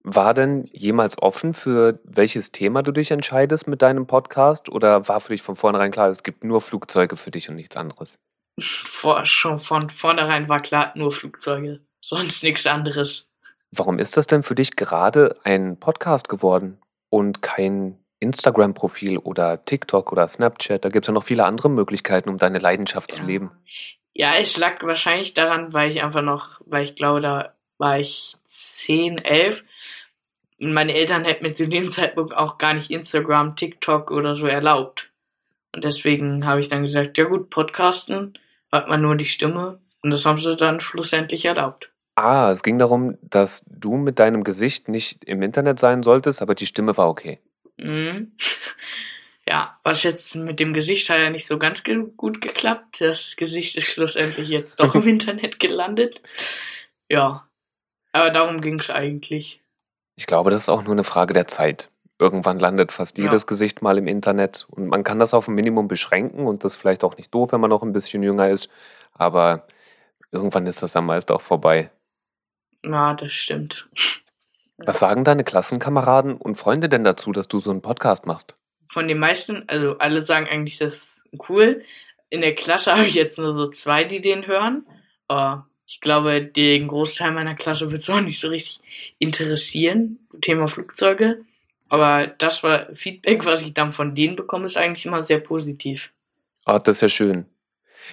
War 0.03 0.35
denn 0.35 0.65
jemals 0.73 1.17
offen, 1.23 1.55
für 1.55 2.01
welches 2.03 2.51
Thema 2.51 2.83
du 2.83 2.91
dich 2.91 3.13
entscheidest 3.13 3.69
mit 3.69 3.83
deinem 3.83 4.09
Podcast? 4.09 4.69
Oder 4.69 5.07
war 5.07 5.21
für 5.21 5.33
dich 5.33 5.43
von 5.43 5.55
vornherein 5.55 5.93
klar, 5.93 6.11
es 6.11 6.25
gibt 6.25 6.43
nur 6.43 6.61
Flugzeuge 6.61 7.17
für 7.17 7.31
dich 7.31 7.49
und 7.49 7.55
nichts 7.55 7.77
anderes? 7.77 8.19
Vor, 8.61 9.27
schon 9.27 9.59
von 9.59 9.91
vornherein 9.91 10.49
war 10.49 10.61
klar, 10.61 10.93
nur 10.95 11.11
Flugzeuge, 11.13 11.81
sonst 12.01 12.43
nichts 12.45 12.67
anderes. 12.67 13.29
Warum 13.73 13.99
ist 13.99 14.17
das 14.17 14.27
denn 14.29 14.45
für 14.45 14.55
dich 14.55 14.77
gerade 14.77 15.37
ein 15.43 15.79
Podcast 15.81 16.29
geworden 16.29 16.79
und 17.11 17.43
kein 17.43 17.99
Instagram-Profil 18.21 19.19
oder 19.19 19.65
TikTok 19.65 20.13
oder 20.13 20.29
Snapchat? 20.29 20.85
Da 20.85 20.89
gibt 20.89 21.05
es 21.05 21.09
ja 21.09 21.13
noch 21.15 21.25
viele 21.25 21.45
andere 21.45 21.69
Möglichkeiten, 21.69 22.29
um 22.29 22.39
deine 22.39 22.61
Leidenschaft 22.61 23.11
zu 23.13 23.21
Ja. 23.23 23.27
leben. 23.27 23.51
Ja, 24.15 24.35
es 24.41 24.57
lag 24.57 24.81
wahrscheinlich 24.85 25.35
daran, 25.35 25.73
weil 25.73 25.91
ich 25.91 26.03
einfach 26.05 26.23
noch, 26.23 26.61
weil 26.67 26.85
ich 26.85 26.95
glaube, 26.95 27.21
da 27.21 27.55
war 27.79 27.99
ich 27.99 28.37
10, 28.47 29.19
11. 29.19 29.65
Und 30.61 30.73
meine 30.73 30.95
Eltern 30.95 31.25
hätten 31.25 31.43
mir 31.45 31.53
zu 31.53 31.67
dem 31.67 31.91
Zeitpunkt 31.91 32.37
auch 32.37 32.59
gar 32.59 32.75
nicht 32.75 32.93
Instagram, 32.93 33.57
TikTok 33.57 34.13
oder 34.13 34.37
so 34.37 34.47
erlaubt. 34.47 35.11
Und 35.75 35.83
deswegen 35.83 36.47
habe 36.47 36.61
ich 36.61 36.69
dann 36.69 36.85
gesagt, 36.85 37.19
ja 37.19 37.25
gut, 37.25 37.51
Podcasten, 37.51 38.39
hört 38.75 38.89
man 38.89 39.01
nur 39.01 39.17
die 39.17 39.25
Stimme. 39.25 39.81
Und 40.03 40.11
das 40.13 40.27
haben 40.27 40.39
sie 40.39 40.57
dann 40.57 40.81
schlussendlich 40.81 41.47
erlaubt. 41.47 41.91
Ah, 42.17 42.51
es 42.53 42.63
ging 42.63 42.79
darum, 42.79 43.17
dass 43.23 43.65
du 43.67 43.97
mit 43.97 44.19
deinem 44.19 44.45
Gesicht 44.45 44.89
nicht 44.89 45.25
im 45.25 45.43
Internet 45.43 45.79
sein 45.79 46.03
solltest, 46.03 46.43
aber 46.43 46.55
die 46.55 46.67
Stimme 46.67 46.97
war 46.97 47.09
okay. 47.09 47.41
Mhm. 47.79 48.33
Ja, 49.47 49.79
was 49.85 50.05
jetzt 50.05 50.37
mit 50.37 50.59
dem 50.59 50.73
Gesicht 50.73 51.11
hat 51.11 51.19
ja 51.19 51.29
nicht 51.29 51.47
so 51.47 51.59
ganz 51.59 51.83
ge 51.83 52.03
gut 52.17 52.41
geklappt. 52.41 53.03
Das 53.03 53.37
Gesicht 53.37 53.77
ist 53.77 53.85
schlussendlich 53.85 54.49
jetzt 54.49 54.81
doch 54.81 54.95
im 54.95 55.03
Internet 55.07 55.61
gelandet. 55.61 56.23
Ja, 57.11 57.47
aber 58.13 58.31
darum 58.31 58.63
ging 58.63 58.79
es 58.79 58.89
eigentlich. 58.89 59.61
Ich 60.17 60.27
glaube, 60.27 60.51
das 60.51 60.63
ist 60.63 60.69
auch 60.71 60.83
nur 60.83 60.93
eine 60.93 61.05
Frage 61.05 61.35
der 61.35 61.47
Zeit. 61.47 61.91
Irgendwann 62.19 62.59
landet 62.61 62.93
fast 62.93 63.19
Ja. 63.19 63.25
jedes 63.25 63.47
Gesicht 63.47 63.83
mal 63.83 63.99
im 63.99 64.07
Internet 64.07 64.67
und 64.71 64.87
man 64.87 65.03
kann 65.03 65.19
das 65.19 65.35
auf 65.35 65.49
ein 65.49 65.55
Minimum 65.55 65.89
beschränken 65.89 66.47
und 66.47 66.63
das 66.65 66.75
ist 66.75 66.81
vielleicht 66.81 67.03
auch 67.05 67.17
nicht 67.17 67.35
doof, 67.35 67.53
wenn 67.53 67.61
man 67.61 67.71
noch 67.71 67.83
ein 67.83 67.93
bisschen 67.93 68.23
jünger 68.23 68.51
ist, 68.51 68.69
aber 69.13 69.67
irgendwann 70.31 70.67
ist 70.67 70.83
das 70.83 70.93
dann 70.93 71.07
meist 71.07 71.31
auch 71.33 71.41
vorbei. 71.41 71.91
Ja, 72.85 73.15
das 73.15 73.33
stimmt. 73.33 73.89
Was 74.79 74.99
sagen 74.99 75.25
deine 75.25 75.45
Klassenkameraden 75.45 76.37
und 76.37 76.57
Freunde 76.57 76.89
denn 76.89 77.05
dazu, 77.05 77.33
dass 77.33 77.49
du 77.49 77.59
so 77.59 77.71
einen 77.71 77.83
Podcast 77.83 78.27
machst? 78.27 78.57
Von 78.89 79.09
den 79.09 79.19
meisten, 79.19 79.65
also 79.69 79.99
alle 79.99 80.25
sagen 80.25 80.47
eigentlich, 80.49 80.79
das 80.79 80.95
ist 80.95 81.25
cool. 81.49 81.83
In 82.31 82.41
der 82.43 82.55
Klasse 82.55 82.93
habe 82.97 83.07
ich 83.07 83.15
jetzt 83.15 83.39
nur 83.39 83.55
so 83.55 83.69
zwei, 83.69 84.05
die 84.05 84.21
den 84.21 84.47
hören. 84.47 84.87
Aber 85.29 85.69
ich 85.87 86.01
glaube, 86.01 86.43
den 86.45 86.89
Großteil 86.89 87.33
meiner 87.33 87.55
Klasse 87.55 87.91
wird 87.93 88.03
es 88.03 88.11
auch 88.11 88.21
nicht 88.21 88.41
so 88.41 88.49
richtig 88.49 88.81
interessieren, 89.19 90.19
Thema 90.41 90.69
Flugzeuge. 90.69 91.45
Aber 91.89 92.27
das 92.27 92.63
war 92.63 92.87
Feedback, 92.95 93.45
was 93.45 93.63
ich 93.63 93.75
dann 93.75 93.93
von 93.93 94.15
denen 94.15 94.37
bekomme, 94.37 94.67
ist 94.67 94.77
eigentlich 94.77 95.07
immer 95.07 95.23
sehr 95.23 95.39
positiv. 95.39 96.13
Ah, 96.65 96.79
das 96.79 96.97
ist 96.97 97.01
ja 97.03 97.09
schön. 97.09 97.47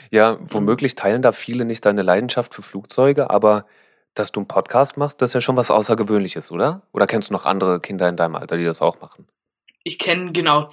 Ja, 0.09 0.37
womöglich 0.41 0.95
teilen 0.95 1.21
da 1.21 1.31
viele 1.31 1.65
nicht 1.65 1.85
deine 1.85 2.01
Leidenschaft 2.01 2.53
für 2.53 2.61
Flugzeuge, 2.61 3.29
aber 3.29 3.65
dass 4.13 4.31
du 4.31 4.41
einen 4.41 4.47
Podcast 4.47 4.97
machst, 4.97 5.21
das 5.21 5.31
ist 5.31 5.33
ja 5.35 5.41
schon 5.41 5.55
was 5.57 5.71
Außergewöhnliches, 5.71 6.51
oder? 6.51 6.81
Oder 6.91 7.07
kennst 7.07 7.29
du 7.29 7.33
noch 7.33 7.45
andere 7.45 7.79
Kinder 7.79 8.07
in 8.09 8.17
deinem 8.17 8.35
Alter, 8.35 8.57
die 8.57 8.65
das 8.65 8.81
auch 8.81 8.99
machen? 9.01 9.27
Ich 9.83 9.99
kenne 9.99 10.31
genau, 10.31 10.67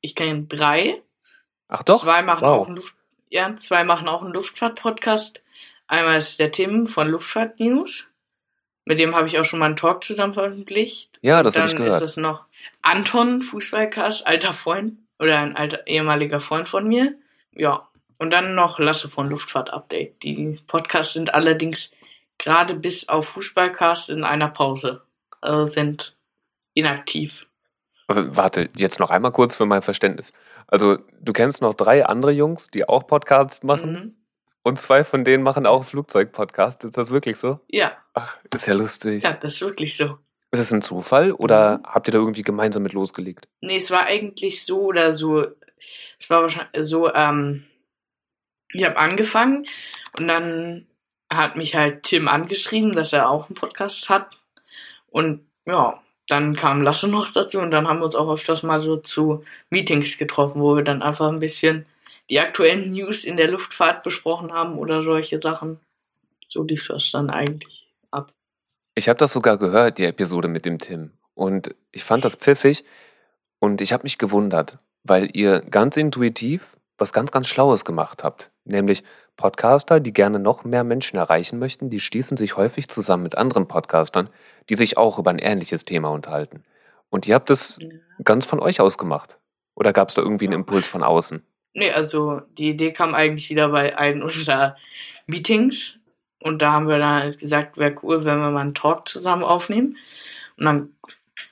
ich 0.00 0.14
kenne 0.14 0.42
drei. 0.44 1.02
Ach 1.68 1.82
doch? 1.82 2.00
Zwei 2.02 2.22
machen 2.22 2.42
Wow. 2.46 2.60
auch 2.62 2.66
einen 2.66 2.76
Luft, 2.76 2.94
ja, 3.28 3.54
zwei 3.56 3.82
machen 3.84 4.08
auch 4.08 4.22
einen 4.22 4.32
Luftfahrt-Podcast. 4.34 5.40
Einmal 5.88 6.18
ist 6.18 6.38
der 6.38 6.52
Tim 6.52 6.86
von 6.86 7.08
Luftfahrt 7.08 7.58
News. 7.60 8.10
Mit 8.86 8.98
dem 9.00 9.14
habe 9.14 9.26
ich 9.26 9.38
auch 9.38 9.44
schon 9.44 9.58
mal 9.58 9.66
einen 9.66 9.76
Talk 9.76 10.02
zusammen 10.04 10.32
veröffentlicht. 10.32 11.18
Ja, 11.20 11.42
das 11.42 11.56
habe 11.56 11.66
ich 11.66 11.72
Dann 11.74 11.84
gehört. 11.84 12.00
ist 12.02 12.10
es 12.10 12.16
noch 12.16 12.44
Anton, 12.82 13.42
Fußballcast, 13.42 14.26
alter 14.26 14.54
Freund 14.54 14.94
oder 15.18 15.38
ein 15.38 15.56
alter 15.56 15.86
ehemaliger 15.86 16.40
Freund 16.40 16.68
von 16.68 16.86
mir. 16.86 17.14
Ja. 17.52 17.88
Und 18.18 18.30
dann 18.30 18.54
noch 18.54 18.78
Lasse 18.78 19.10
von 19.10 19.28
Luftfahrt 19.28 19.70
Update. 19.70 20.22
Die 20.22 20.58
Podcasts 20.68 21.12
sind 21.12 21.34
allerdings 21.34 21.90
gerade 22.38 22.74
bis 22.74 23.08
auf 23.08 23.28
Fußballcast 23.28 24.08
in 24.08 24.24
einer 24.24 24.48
Pause. 24.48 25.02
Also 25.42 25.64
sind 25.70 26.16
inaktiv. 26.74 27.46
Warte, 28.08 28.70
jetzt 28.76 29.00
noch 29.00 29.10
einmal 29.10 29.32
kurz 29.32 29.56
für 29.56 29.66
mein 29.66 29.82
Verständnis. 29.82 30.32
Also, 30.68 30.98
du 31.20 31.32
kennst 31.32 31.60
noch 31.60 31.74
drei 31.74 32.06
andere 32.06 32.30
Jungs, 32.30 32.68
die 32.68 32.88
auch 32.88 33.06
Podcasts 33.06 33.62
machen 33.64 33.92
Mhm. 33.92 34.14
Und 34.66 34.80
zwei 34.80 35.04
von 35.04 35.24
denen 35.24 35.42
machen 35.42 35.64
auch 35.66 35.84
Flugzeug-Podcasts. 35.84 36.84
Ist 36.84 36.96
das 36.96 37.10
wirklich 37.10 37.36
so? 37.38 37.60
Ja, 37.68 37.92
Ach, 38.14 38.38
ist 38.54 38.66
ja 38.66 38.74
lustig. 38.74 39.22
ja, 39.22 39.32
das 39.32 39.54
ist 39.54 39.60
wirklich 39.62 39.96
so. 39.96 40.18
Ist 40.52 40.60
es 40.60 40.72
ein 40.72 40.82
Zufall 40.82 41.32
oder 41.32 41.78
Mhm. 41.78 41.82
habt 41.84 42.08
ihr 42.08 42.12
da 42.12 42.18
irgendwie 42.18 42.42
gemeinsam 42.42 42.82
mit 42.82 42.92
losgelegt? 42.92 43.48
Nee, 43.60 43.76
es 43.76 43.90
war 43.90 44.06
eigentlich 44.06 44.64
so 44.64 44.80
oder 44.82 45.12
so. 45.12 45.42
Es 46.18 46.30
war 46.30 46.42
wahrscheinlich 46.42 46.86
so, 46.86 47.12
ähm, 47.14 47.64
ich 48.72 48.84
habe 48.84 48.96
angefangen 48.96 49.66
und 50.18 50.28
dann 50.28 50.86
hat 51.32 51.56
mich 51.56 51.74
halt 51.74 52.04
Tim 52.04 52.28
angeschrieben, 52.28 52.92
dass 52.92 53.12
er 53.12 53.28
auch 53.30 53.48
einen 53.48 53.54
Podcast 53.56 54.08
hat. 54.08 54.38
Und 55.08 55.46
ja, 55.66 56.00
dann 56.28 56.56
kam 56.56 56.82
Lasse 56.82 57.08
noch 57.08 57.32
dazu 57.32 57.58
und 57.60 57.70
dann 57.70 57.86
haben 57.88 57.98
wir 58.00 58.04
uns 58.06 58.14
auch 58.14 58.32
öfters 58.32 58.62
mal 58.62 58.78
so 58.80 58.96
zu 58.96 59.44
Meetings 59.70 60.18
getroffen, 60.18 60.60
wo 60.60 60.74
wir 60.76 60.82
dann 60.84 61.02
einfach 61.02 61.28
ein 61.28 61.40
bisschen 61.40 61.86
die 62.30 62.40
aktuellen 62.40 62.90
News 62.90 63.24
in 63.24 63.36
der 63.36 63.48
Luftfahrt 63.48 64.02
besprochen 64.02 64.52
haben 64.52 64.78
oder 64.78 65.02
solche 65.02 65.40
Sachen. 65.40 65.80
So 66.48 66.62
lief 66.62 66.88
das 66.88 67.10
dann 67.10 67.30
eigentlich 67.30 67.88
ab. 68.10 68.32
Ich 68.94 69.08
habe 69.08 69.18
das 69.18 69.32
sogar 69.32 69.58
gehört, 69.58 69.98
die 69.98 70.04
Episode 70.04 70.48
mit 70.48 70.64
dem 70.64 70.78
Tim. 70.78 71.12
Und 71.34 71.74
ich 71.92 72.04
fand 72.04 72.24
das 72.24 72.34
pfiffig 72.34 72.84
und 73.58 73.80
ich 73.80 73.92
habe 73.92 74.04
mich 74.04 74.18
gewundert, 74.18 74.78
weil 75.04 75.30
ihr 75.36 75.60
ganz 75.60 75.96
intuitiv 75.96 76.76
was 76.98 77.12
ganz, 77.12 77.30
ganz 77.30 77.46
Schlaues 77.48 77.84
gemacht 77.84 78.24
habt. 78.24 78.50
Nämlich 78.64 79.04
Podcaster, 79.36 80.00
die 80.00 80.12
gerne 80.12 80.38
noch 80.38 80.64
mehr 80.64 80.82
Menschen 80.82 81.18
erreichen 81.18 81.58
möchten, 81.58 81.90
die 81.90 82.00
schließen 82.00 82.36
sich 82.36 82.56
häufig 82.56 82.88
zusammen 82.88 83.22
mit 83.22 83.36
anderen 83.36 83.68
Podcastern, 83.68 84.30
die 84.70 84.74
sich 84.74 84.96
auch 84.96 85.18
über 85.18 85.30
ein 85.30 85.38
ähnliches 85.38 85.84
Thema 85.84 86.08
unterhalten. 86.08 86.64
Und 87.10 87.28
ihr 87.28 87.34
habt 87.34 87.50
es 87.50 87.78
ganz 88.24 88.46
von 88.46 88.60
euch 88.60 88.80
aus 88.80 88.98
gemacht. 88.98 89.38
Oder 89.74 89.92
gab 89.92 90.08
es 90.08 90.14
da 90.14 90.22
irgendwie 90.22 90.46
einen 90.46 90.54
Impuls 90.54 90.88
von 90.88 91.02
außen? 91.02 91.42
Nee, 91.76 91.90
also 91.90 92.40
die 92.56 92.70
Idee 92.70 92.92
kam 92.92 93.14
eigentlich 93.14 93.50
wieder 93.50 93.68
bei 93.68 93.98
einem 93.98 94.22
unserer 94.22 94.76
Meetings. 95.26 95.98
Und 96.40 96.62
da 96.62 96.72
haben 96.72 96.88
wir 96.88 96.98
dann 96.98 97.22
halt 97.22 97.38
gesagt, 97.38 97.76
wäre 97.76 97.96
cool, 98.02 98.24
wenn 98.24 98.38
wir 98.38 98.50
mal 98.50 98.62
einen 98.62 98.74
Talk 98.74 99.06
zusammen 99.06 99.42
aufnehmen. 99.44 99.98
Und 100.56 100.64
dann 100.64 100.88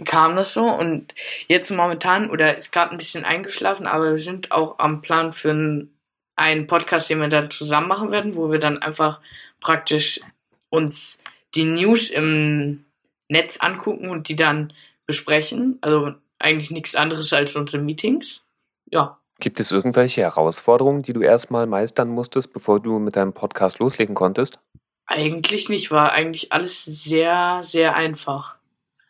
kam 0.07 0.35
das 0.35 0.54
so. 0.54 0.64
Und 0.64 1.14
jetzt 1.47 1.71
momentan, 1.71 2.31
oder 2.31 2.57
ist 2.57 2.73
gerade 2.73 2.93
ein 2.93 2.99
bisschen 2.99 3.26
eingeschlafen, 3.26 3.87
aber 3.87 4.12
wir 4.12 4.19
sind 4.19 4.50
auch 4.50 4.78
am 4.78 5.02
Plan 5.02 5.35
für 5.35 5.50
einen, 5.50 5.95
einen 6.37 6.66
Podcast, 6.66 7.11
den 7.11 7.21
wir 7.21 7.28
dann 7.28 7.50
zusammen 7.50 7.88
machen 7.88 8.11
werden, 8.11 8.35
wo 8.35 8.50
wir 8.50 8.59
dann 8.59 8.78
einfach 8.78 9.21
praktisch 9.61 10.21
uns 10.71 11.19
die 11.54 11.64
News 11.64 12.09
im 12.09 12.87
Netz 13.28 13.59
angucken 13.59 14.09
und 14.09 14.31
die 14.31 14.37
dann 14.37 14.73
besprechen. 15.04 15.76
Also 15.83 16.14
eigentlich 16.38 16.71
nichts 16.71 16.95
anderes 16.95 17.31
als 17.35 17.54
unsere 17.57 17.83
Meetings. 17.83 18.43
Ja. 18.90 19.19
Gibt 19.41 19.61
es 19.61 19.71
irgendwelche 19.71 20.23
Herausforderungen, 20.23 21.03
die 21.03 21.12
du 21.12 21.21
erstmal 21.21 21.67
meistern 21.67 22.09
musstest, 22.09 22.53
bevor 22.53 22.81
du 22.81 22.99
mit 22.99 23.17
deinem 23.17 23.33
Podcast 23.33 23.79
loslegen 23.79 24.14
konntest? 24.14 24.59
Eigentlich 25.07 25.69
nicht, 25.69 25.91
war 25.91 26.12
eigentlich 26.12 26.53
alles 26.53 26.85
sehr, 26.85 27.61
sehr 27.62 27.95
einfach. 27.95 28.57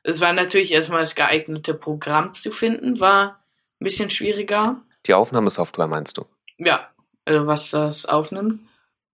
Es 0.03 0.21
war 0.21 0.33
natürlich 0.33 0.73
erstmal 0.73 1.01
das 1.01 1.15
geeignete 1.15 1.75
Programm 1.75 2.33
zu 2.35 2.51
finden, 2.51 3.01
war 3.01 3.41
ein 3.81 3.85
bisschen 3.85 4.11
schwieriger. 4.11 4.81
Die 5.07 5.15
Aufnahmesoftware 5.15 5.87
meinst 5.87 6.19
du? 6.19 6.27
Ja, 6.59 6.89
also 7.25 7.47
was 7.47 7.71
das 7.71 8.07
aufnimmt. 8.07 8.61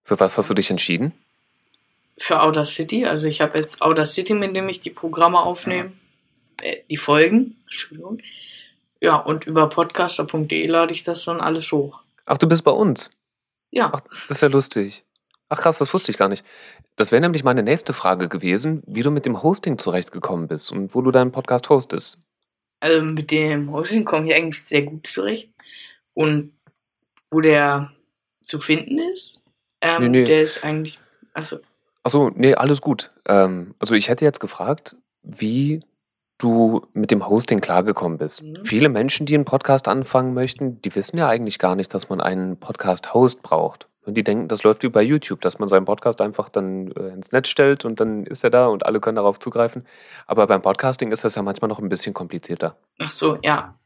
Für 0.04 0.18
was 0.18 0.38
hast 0.38 0.50
du 0.50 0.54
dich 0.54 0.70
entschieden? 0.70 1.12
Für 2.18 2.42
Audacity. 2.42 3.06
Also 3.06 3.26
ich 3.26 3.40
habe 3.40 3.58
jetzt 3.58 3.82
Audacity, 3.82 4.34
mit 4.34 4.54
dem 4.54 4.68
ich 4.68 4.80
die 4.80 4.90
Programme 4.90 5.40
aufnehme. 5.40 5.92
Äh, 6.60 6.78
die 6.88 6.96
Folgen. 6.96 7.56
Entschuldigung. 7.66 8.20
Ja, 9.00 9.16
und 9.16 9.46
über 9.46 9.68
podcaster.de 9.68 10.66
lade 10.66 10.92
ich 10.92 11.04
das 11.04 11.24
dann 11.24 11.40
alles 11.40 11.72
hoch. 11.72 12.00
Ach, 12.26 12.38
du 12.38 12.46
bist 12.46 12.64
bei 12.64 12.70
uns. 12.70 13.10
Ja. 13.70 13.90
Ach, 13.94 14.00
das 14.28 14.38
ist 14.38 14.42
ja 14.42 14.48
lustig. 14.48 15.04
Ach 15.48 15.58
krass, 15.60 15.78
das 15.78 15.92
wusste 15.92 16.10
ich 16.12 16.18
gar 16.18 16.28
nicht. 16.28 16.44
Das 16.96 17.10
wäre 17.10 17.20
nämlich 17.20 17.42
meine 17.42 17.62
nächste 17.62 17.92
Frage 17.92 18.28
gewesen, 18.28 18.82
wie 18.86 19.02
du 19.02 19.10
mit 19.10 19.26
dem 19.26 19.42
Hosting 19.42 19.78
zurechtgekommen 19.78 20.46
bist 20.48 20.70
und 20.70 20.94
wo 20.94 21.02
du 21.02 21.10
deinen 21.10 21.32
Podcast 21.32 21.68
hostest. 21.70 22.18
Also 22.80 23.02
mit 23.02 23.30
dem 23.30 23.72
Hosting 23.72 24.04
komme 24.04 24.28
ich 24.28 24.34
eigentlich 24.34 24.62
sehr 24.62 24.82
gut 24.82 25.06
zurecht. 25.06 25.50
Und 26.14 26.52
wo 27.30 27.40
der 27.40 27.92
zu 28.42 28.60
finden 28.60 28.98
ist, 29.12 29.42
ähm, 29.80 30.02
Nee, 30.02 30.08
nee. 30.08 30.24
der 30.24 30.42
ist 30.42 30.62
eigentlich, 30.64 30.98
also 31.32 31.58
Achso, 32.02 32.30
nee, 32.34 32.54
alles 32.54 32.80
gut. 32.80 33.10
Ähm, 33.26 33.74
also 33.78 33.94
ich 33.94 34.08
hätte 34.08 34.24
jetzt 34.24 34.40
gefragt, 34.40 34.96
wie 35.22 35.82
du 36.40 36.86
mit 36.92 37.10
dem 37.10 37.28
Hosting 37.28 37.60
klargekommen 37.60 38.18
bist. 38.18 38.42
Mhm. 38.42 38.64
Viele 38.64 38.88
Menschen, 38.88 39.26
die 39.26 39.34
einen 39.34 39.44
Podcast 39.44 39.86
anfangen 39.86 40.34
möchten, 40.34 40.80
die 40.82 40.94
wissen 40.94 41.18
ja 41.18 41.28
eigentlich 41.28 41.58
gar 41.58 41.76
nicht, 41.76 41.94
dass 41.94 42.08
man 42.08 42.20
einen 42.20 42.56
Podcast-Host 42.56 43.42
braucht. 43.42 43.86
Und 44.02 44.14
die 44.14 44.24
denken, 44.24 44.48
das 44.48 44.62
läuft 44.62 44.82
wie 44.82 44.88
bei 44.88 45.02
YouTube, 45.02 45.42
dass 45.42 45.58
man 45.58 45.68
seinen 45.68 45.84
Podcast 45.84 46.20
einfach 46.22 46.48
dann 46.48 46.90
äh, 46.92 47.08
ins 47.08 47.32
Netz 47.32 47.48
stellt 47.48 47.84
und 47.84 48.00
dann 48.00 48.24
ist 48.24 48.42
er 48.42 48.50
da 48.50 48.66
und 48.66 48.86
alle 48.86 48.98
können 48.98 49.16
darauf 49.16 49.38
zugreifen. 49.38 49.86
Aber 50.26 50.46
beim 50.46 50.62
Podcasting 50.62 51.12
ist 51.12 51.22
das 51.22 51.34
ja 51.34 51.42
manchmal 51.42 51.68
noch 51.68 51.78
ein 51.78 51.90
bisschen 51.90 52.14
komplizierter. 52.14 52.76
Ach 52.98 53.10
so, 53.10 53.38
ja. 53.42 53.78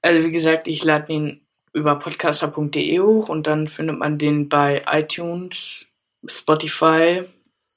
Also 0.00 0.26
wie 0.26 0.32
gesagt, 0.32 0.68
ich 0.68 0.82
lade 0.84 1.06
den 1.06 1.42
über 1.74 1.96
podcaster.de 1.96 3.00
hoch 3.00 3.28
und 3.28 3.46
dann 3.46 3.68
findet 3.68 3.98
man 3.98 4.18
den 4.18 4.48
bei 4.48 4.82
iTunes, 4.90 5.86
Spotify, 6.26 7.24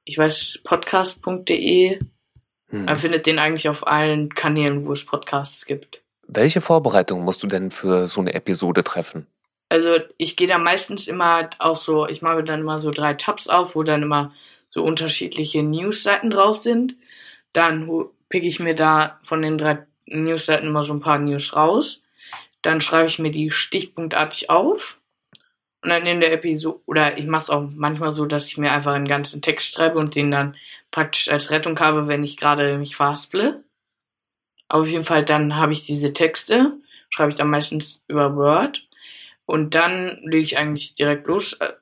ich 0.06 0.18
weiß, 0.18 0.62
podcast.de. 0.64 2.00
Hm. 2.72 2.86
Man 2.86 2.98
findet 3.00 3.28
den 3.28 3.40
eigentlich 3.40 3.70
auf 3.70 3.86
allen 3.86 4.34
Kanälen, 4.34 4.86
wo 4.86 4.94
es 4.94 5.06
Podcasts 5.06 5.66
gibt. 5.66 6.02
Welche 6.28 6.62
Vorbereitung 6.62 7.24
musst 7.24 7.44
du 7.44 7.48
denn 7.48 7.72
für 7.72 8.08
so 8.08 8.22
eine 8.22 8.34
Episode 8.34 8.84
treffen? 8.84 9.28
Also 9.70 10.00
ich 10.18 10.36
gehe 10.36 10.48
da 10.48 10.58
meistens 10.58 11.08
immer 11.08 11.50
auch 11.60 11.78
so, 11.78 12.08
ich 12.08 12.22
mache 12.22 12.44
dann 12.44 12.62
immer 12.62 12.80
so 12.80 12.92
drei 12.92 13.14
Tabs 13.14 13.48
auf, 13.48 13.76
wo 13.76 13.84
dann 13.84 14.04
immer 14.04 14.34
so 14.70 14.84
unterschiedliche 14.84 15.64
Newsseiten 15.64 16.30
drauf 16.30 16.58
sind. 16.58 16.96
Dann 17.54 17.90
pick 18.30 18.44
ich 18.46 18.60
mir 18.60 18.76
da 18.76 19.20
von 19.24 19.42
den 19.42 19.58
drei 19.58 19.86
Newsseiten 20.06 20.68
immer 20.68 20.84
so 20.84 20.94
ein 20.94 21.02
paar 21.02 21.20
News 21.20 21.56
raus. 21.56 22.02
Dann 22.62 22.80
schreibe 22.80 23.08
ich 23.08 23.20
mir 23.20 23.32
die 23.32 23.52
stichpunktartig 23.52 24.50
auf. 24.50 25.00
Und 25.84 25.90
dann 25.90 26.06
in 26.06 26.20
der 26.20 26.32
Episode, 26.32 26.80
oder 26.86 27.18
ich 27.18 27.26
mache 27.26 27.44
es 27.44 27.50
auch 27.50 27.68
manchmal 27.74 28.12
so, 28.12 28.26
dass 28.26 28.48
ich 28.48 28.58
mir 28.58 28.72
einfach 28.72 28.94
einen 28.94 29.08
ganzen 29.08 29.42
Text 29.42 29.74
schreibe 29.74 29.98
und 29.98 30.16
den 30.16 30.30
dann 30.30 30.56
praktisch 30.92 31.30
als 31.30 31.50
Rettung 31.50 31.80
habe, 31.80 32.08
wenn 32.08 32.24
ich 32.24 32.38
gerade 32.38 32.78
mich 32.78 32.96
verhasple. 32.96 33.64
Auf 34.70 34.88
jeden 34.88 35.06
Fall, 35.06 35.26
dann 35.26 35.56
habe 35.56 35.74
ich 35.74 35.86
diese 35.86 36.14
Texte, 36.14 36.74
schreibe 37.10 37.32
ich 37.32 37.38
dann 37.38 37.50
meistens 37.50 38.02
über 38.08 38.36
Word. 38.36 38.88
Und 39.46 39.76
dann 39.76 40.20
lege 40.24 40.44
ich 40.44 40.58
eigentlich 40.58 40.96
direkt 40.96 41.28
los 41.28 41.54
äh, 41.54 41.74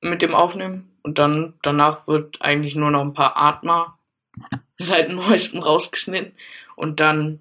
mit 0.00 0.22
dem 0.22 0.34
Aufnehmen. 0.34 0.96
Und 1.02 1.18
dann 1.18 1.54
danach 1.62 2.06
wird 2.06 2.42
eigentlich 2.42 2.76
nur 2.76 2.90
noch 2.90 3.00
ein 3.00 3.14
paar 3.14 3.40
Atmer 3.40 3.98
seit 4.78 5.08
neuestem 5.10 5.60
rausgeschnitten. 5.62 6.32
Und 6.76 7.00
dann, 7.00 7.40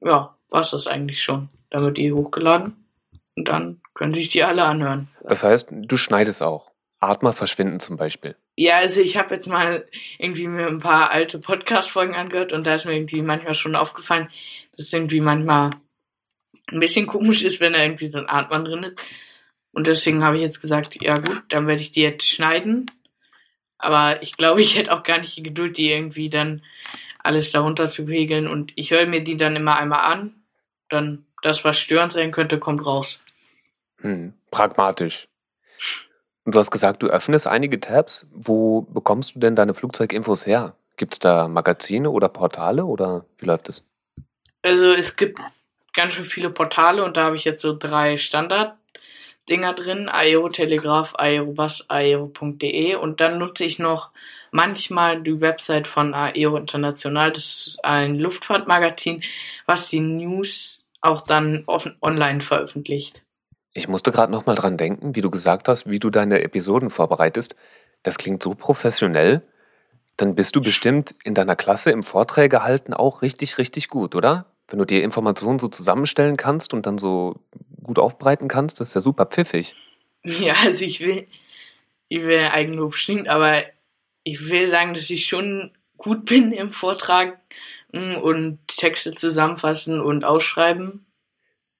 ja, 0.00 0.36
war's 0.50 0.70
das 0.70 0.86
eigentlich 0.86 1.22
schon. 1.22 1.48
Dann 1.70 1.84
wird 1.84 1.96
die 1.96 2.12
hochgeladen. 2.12 2.85
Und 3.36 3.48
dann 3.48 3.80
können 3.94 4.14
sich 4.14 4.28
die 4.28 4.42
alle 4.42 4.64
anhören. 4.64 5.08
Das 5.22 5.44
heißt, 5.44 5.68
du 5.70 5.96
schneidest 5.96 6.42
auch. 6.42 6.72
Atmer 7.00 7.32
verschwinden 7.32 7.78
zum 7.78 7.96
Beispiel. 7.96 8.36
Ja, 8.56 8.78
also 8.78 9.02
ich 9.02 9.18
habe 9.18 9.34
jetzt 9.34 9.48
mal 9.48 9.86
irgendwie 10.18 10.48
mir 10.48 10.66
ein 10.66 10.80
paar 10.80 11.10
alte 11.10 11.38
Podcast-Folgen 11.38 12.14
angehört 12.14 12.54
und 12.54 12.64
da 12.64 12.74
ist 12.74 12.86
mir 12.86 12.94
irgendwie 12.94 13.20
manchmal 13.20 13.54
schon 13.54 13.76
aufgefallen, 13.76 14.28
dass 14.76 14.86
es 14.86 14.92
irgendwie 14.92 15.20
manchmal 15.20 15.70
ein 16.68 16.80
bisschen 16.80 17.06
komisch 17.06 17.42
ist, 17.42 17.60
wenn 17.60 17.74
da 17.74 17.82
irgendwie 17.82 18.06
so 18.06 18.18
ein 18.18 18.28
Atmen 18.28 18.64
drin 18.64 18.82
ist. 18.84 19.00
Und 19.72 19.86
deswegen 19.86 20.24
habe 20.24 20.36
ich 20.36 20.42
jetzt 20.42 20.62
gesagt, 20.62 20.96
ja 21.02 21.16
gut, 21.16 21.42
dann 21.48 21.66
werde 21.66 21.82
ich 21.82 21.90
die 21.90 22.00
jetzt 22.00 22.26
schneiden. 22.26 22.86
Aber 23.76 24.22
ich 24.22 24.36
glaube, 24.38 24.62
ich 24.62 24.78
hätte 24.78 24.92
auch 24.92 25.02
gar 25.02 25.18
nicht 25.18 25.36
die 25.36 25.42
Geduld, 25.42 25.76
die 25.76 25.90
irgendwie 25.90 26.30
dann 26.30 26.62
alles 27.18 27.52
darunter 27.52 27.88
zu 27.90 28.06
pegeln. 28.06 28.48
Und 28.48 28.72
ich 28.76 28.90
höre 28.90 29.06
mir 29.06 29.22
die 29.22 29.36
dann 29.36 29.54
immer 29.54 29.78
einmal 29.78 30.00
an. 30.00 30.34
Dann 30.88 31.26
das, 31.42 31.62
was 31.62 31.78
störend 31.78 32.14
sein 32.14 32.32
könnte, 32.32 32.58
kommt 32.58 32.86
raus. 32.86 33.22
Hm, 34.06 34.34
pragmatisch. 34.52 35.26
Und 36.44 36.54
du 36.54 36.60
hast 36.60 36.70
gesagt, 36.70 37.02
du 37.02 37.08
öffnest 37.08 37.48
einige 37.48 37.80
Tabs. 37.80 38.24
Wo 38.30 38.82
bekommst 38.82 39.34
du 39.34 39.40
denn 39.40 39.56
deine 39.56 39.74
Flugzeuginfos 39.74 40.46
her? 40.46 40.76
Gibt 40.96 41.14
es 41.14 41.18
da 41.18 41.48
Magazine 41.48 42.08
oder 42.10 42.28
Portale 42.28 42.84
oder 42.84 43.24
wie 43.38 43.46
läuft 43.46 43.68
es? 43.68 43.84
Also 44.62 44.92
es 44.92 45.16
gibt 45.16 45.40
ganz 45.92 46.14
schön 46.14 46.24
viele 46.24 46.50
Portale 46.50 47.04
und 47.04 47.16
da 47.16 47.24
habe 47.24 47.36
ich 47.36 47.44
jetzt 47.44 47.62
so 47.62 47.76
drei 47.76 48.16
Standard-Dinger 48.16 49.72
drin. 49.72 50.08
Aerotelegraph, 50.08 51.14
Aerobus, 51.16 51.90
aero.de 51.90 52.94
und 52.94 53.20
dann 53.20 53.38
nutze 53.38 53.64
ich 53.64 53.80
noch 53.80 54.10
manchmal 54.52 55.20
die 55.20 55.40
Website 55.40 55.88
von 55.88 56.14
Aero 56.14 56.56
International. 56.56 57.32
Das 57.32 57.66
ist 57.66 57.84
ein 57.84 58.14
Luftfahrtmagazin, 58.14 59.24
was 59.66 59.90
die 59.90 59.98
News 59.98 60.86
auch 61.00 61.22
dann 61.22 61.64
offen, 61.66 61.96
online 62.00 62.40
veröffentlicht. 62.40 63.25
Ich 63.76 63.88
musste 63.88 64.10
gerade 64.10 64.32
noch 64.32 64.46
mal 64.46 64.54
dran 64.54 64.78
denken, 64.78 65.14
wie 65.14 65.20
du 65.20 65.30
gesagt 65.30 65.68
hast, 65.68 65.86
wie 65.86 65.98
du 65.98 66.08
deine 66.08 66.42
Episoden 66.42 66.88
vorbereitest. 66.88 67.56
Das 68.02 68.16
klingt 68.16 68.42
so 68.42 68.54
professionell. 68.54 69.42
Dann 70.16 70.34
bist 70.34 70.56
du 70.56 70.62
bestimmt 70.62 71.14
in 71.24 71.34
deiner 71.34 71.56
Klasse 71.56 71.90
im 71.90 72.02
Vorträge 72.02 72.62
halten 72.62 72.94
auch 72.94 73.20
richtig, 73.20 73.58
richtig 73.58 73.90
gut, 73.90 74.14
oder? 74.14 74.46
Wenn 74.68 74.78
du 74.78 74.86
dir 74.86 75.04
Informationen 75.04 75.58
so 75.58 75.68
zusammenstellen 75.68 76.38
kannst 76.38 76.72
und 76.72 76.86
dann 76.86 76.96
so 76.96 77.36
gut 77.82 77.98
aufbereiten 77.98 78.48
kannst, 78.48 78.80
das 78.80 78.88
ist 78.88 78.94
ja 78.94 79.02
super 79.02 79.26
pfiffig. 79.26 79.76
Ja, 80.24 80.54
also 80.64 80.82
ich 80.84 81.00
will, 81.00 81.26
ich 82.08 82.22
will 82.22 82.46
Eigenlob 82.46 82.94
stinkt, 82.94 83.28
aber 83.28 83.62
ich 84.24 84.48
will 84.48 84.70
sagen, 84.70 84.94
dass 84.94 85.10
ich 85.10 85.26
schon 85.26 85.70
gut 85.98 86.24
bin 86.24 86.50
im 86.52 86.72
Vortragen 86.72 87.34
und 87.92 88.58
Texte 88.68 89.10
zusammenfassen 89.10 90.00
und 90.00 90.24
ausschreiben. 90.24 91.05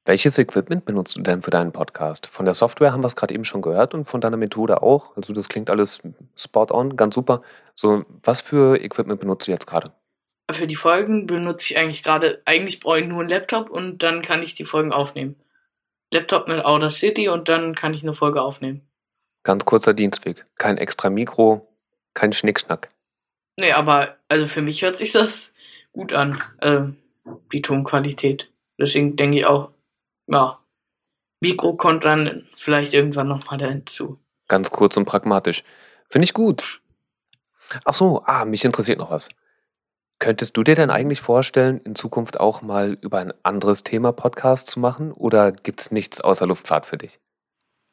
Welches 0.06 0.38
Equipment 0.38 0.84
benutzt 0.84 1.16
du 1.16 1.20
denn 1.20 1.42
für 1.42 1.50
deinen 1.50 1.72
Podcast? 1.72 2.28
Von 2.28 2.44
der 2.44 2.54
Software 2.54 2.92
haben 2.92 3.02
wir 3.02 3.08
es 3.08 3.16
gerade 3.16 3.34
eben 3.34 3.44
schon 3.44 3.60
gehört 3.60 3.92
und 3.92 4.04
von 4.04 4.20
deiner 4.20 4.36
Methode 4.36 4.80
auch. 4.80 5.16
Also 5.16 5.32
das 5.32 5.48
klingt 5.48 5.68
alles 5.68 6.00
spot 6.36 6.68
on, 6.70 6.96
ganz 6.96 7.16
super. 7.16 7.42
So, 7.74 8.04
was 8.22 8.40
für 8.40 8.80
Equipment 8.80 9.18
benutzt 9.18 9.48
du 9.48 9.50
jetzt 9.50 9.66
gerade? 9.66 9.90
Für 10.52 10.68
die 10.68 10.76
Folgen 10.76 11.26
benutze 11.26 11.72
ich 11.72 11.76
eigentlich 11.76 12.04
gerade, 12.04 12.40
eigentlich 12.44 12.78
brauche 12.78 13.00
ich 13.00 13.06
nur 13.08 13.18
einen 13.18 13.28
Laptop 13.28 13.68
und 13.68 13.98
dann 13.98 14.22
kann 14.22 14.44
ich 14.44 14.54
die 14.54 14.64
Folgen 14.64 14.92
aufnehmen. 14.92 15.34
Laptop 16.12 16.46
mit 16.46 16.64
Audacity 16.64 17.28
und 17.28 17.48
dann 17.48 17.74
kann 17.74 17.92
ich 17.92 18.04
eine 18.04 18.14
Folge 18.14 18.42
aufnehmen. 18.42 18.82
Ganz 19.42 19.64
kurzer 19.64 19.92
Dienstweg. 19.92 20.46
Kein 20.54 20.78
extra 20.78 21.10
Mikro, 21.10 21.66
kein 22.14 22.32
Schnickschnack. 22.32 22.90
Nee, 23.56 23.72
aber 23.72 24.18
also 24.28 24.46
für 24.46 24.62
mich 24.62 24.82
hört 24.82 24.96
sich 24.96 25.10
das 25.10 25.52
gut 25.92 26.12
an, 26.12 26.40
äh, 26.60 26.82
die 27.52 27.62
Tonqualität. 27.62 28.52
Deswegen 28.78 29.16
denke 29.16 29.38
ich 29.38 29.46
auch, 29.46 29.70
ja, 30.26 30.58
Mikro 31.40 31.74
kommt 31.74 32.04
dann 32.04 32.46
vielleicht 32.56 32.94
irgendwann 32.94 33.28
nochmal 33.28 33.60
hinzu. 33.60 34.18
Ganz 34.48 34.70
kurz 34.70 34.96
und 34.96 35.04
pragmatisch. 35.04 35.64
Finde 36.08 36.24
ich 36.24 36.34
gut. 36.34 36.80
Ach 37.84 37.94
so, 37.94 38.22
ah, 38.24 38.44
mich 38.44 38.64
interessiert 38.64 38.98
noch 38.98 39.10
was. 39.10 39.28
Könntest 40.18 40.56
du 40.56 40.62
dir 40.62 40.74
denn 40.74 40.90
eigentlich 40.90 41.20
vorstellen, 41.20 41.80
in 41.84 41.94
Zukunft 41.94 42.40
auch 42.40 42.62
mal 42.62 42.96
über 43.02 43.18
ein 43.18 43.34
anderes 43.42 43.82
Thema 43.82 44.12
Podcast 44.12 44.68
zu 44.68 44.80
machen 44.80 45.12
oder 45.12 45.52
gibt 45.52 45.82
es 45.82 45.90
nichts 45.90 46.20
außer 46.20 46.46
Luftfahrt 46.46 46.86
für 46.86 46.96
dich? 46.96 47.18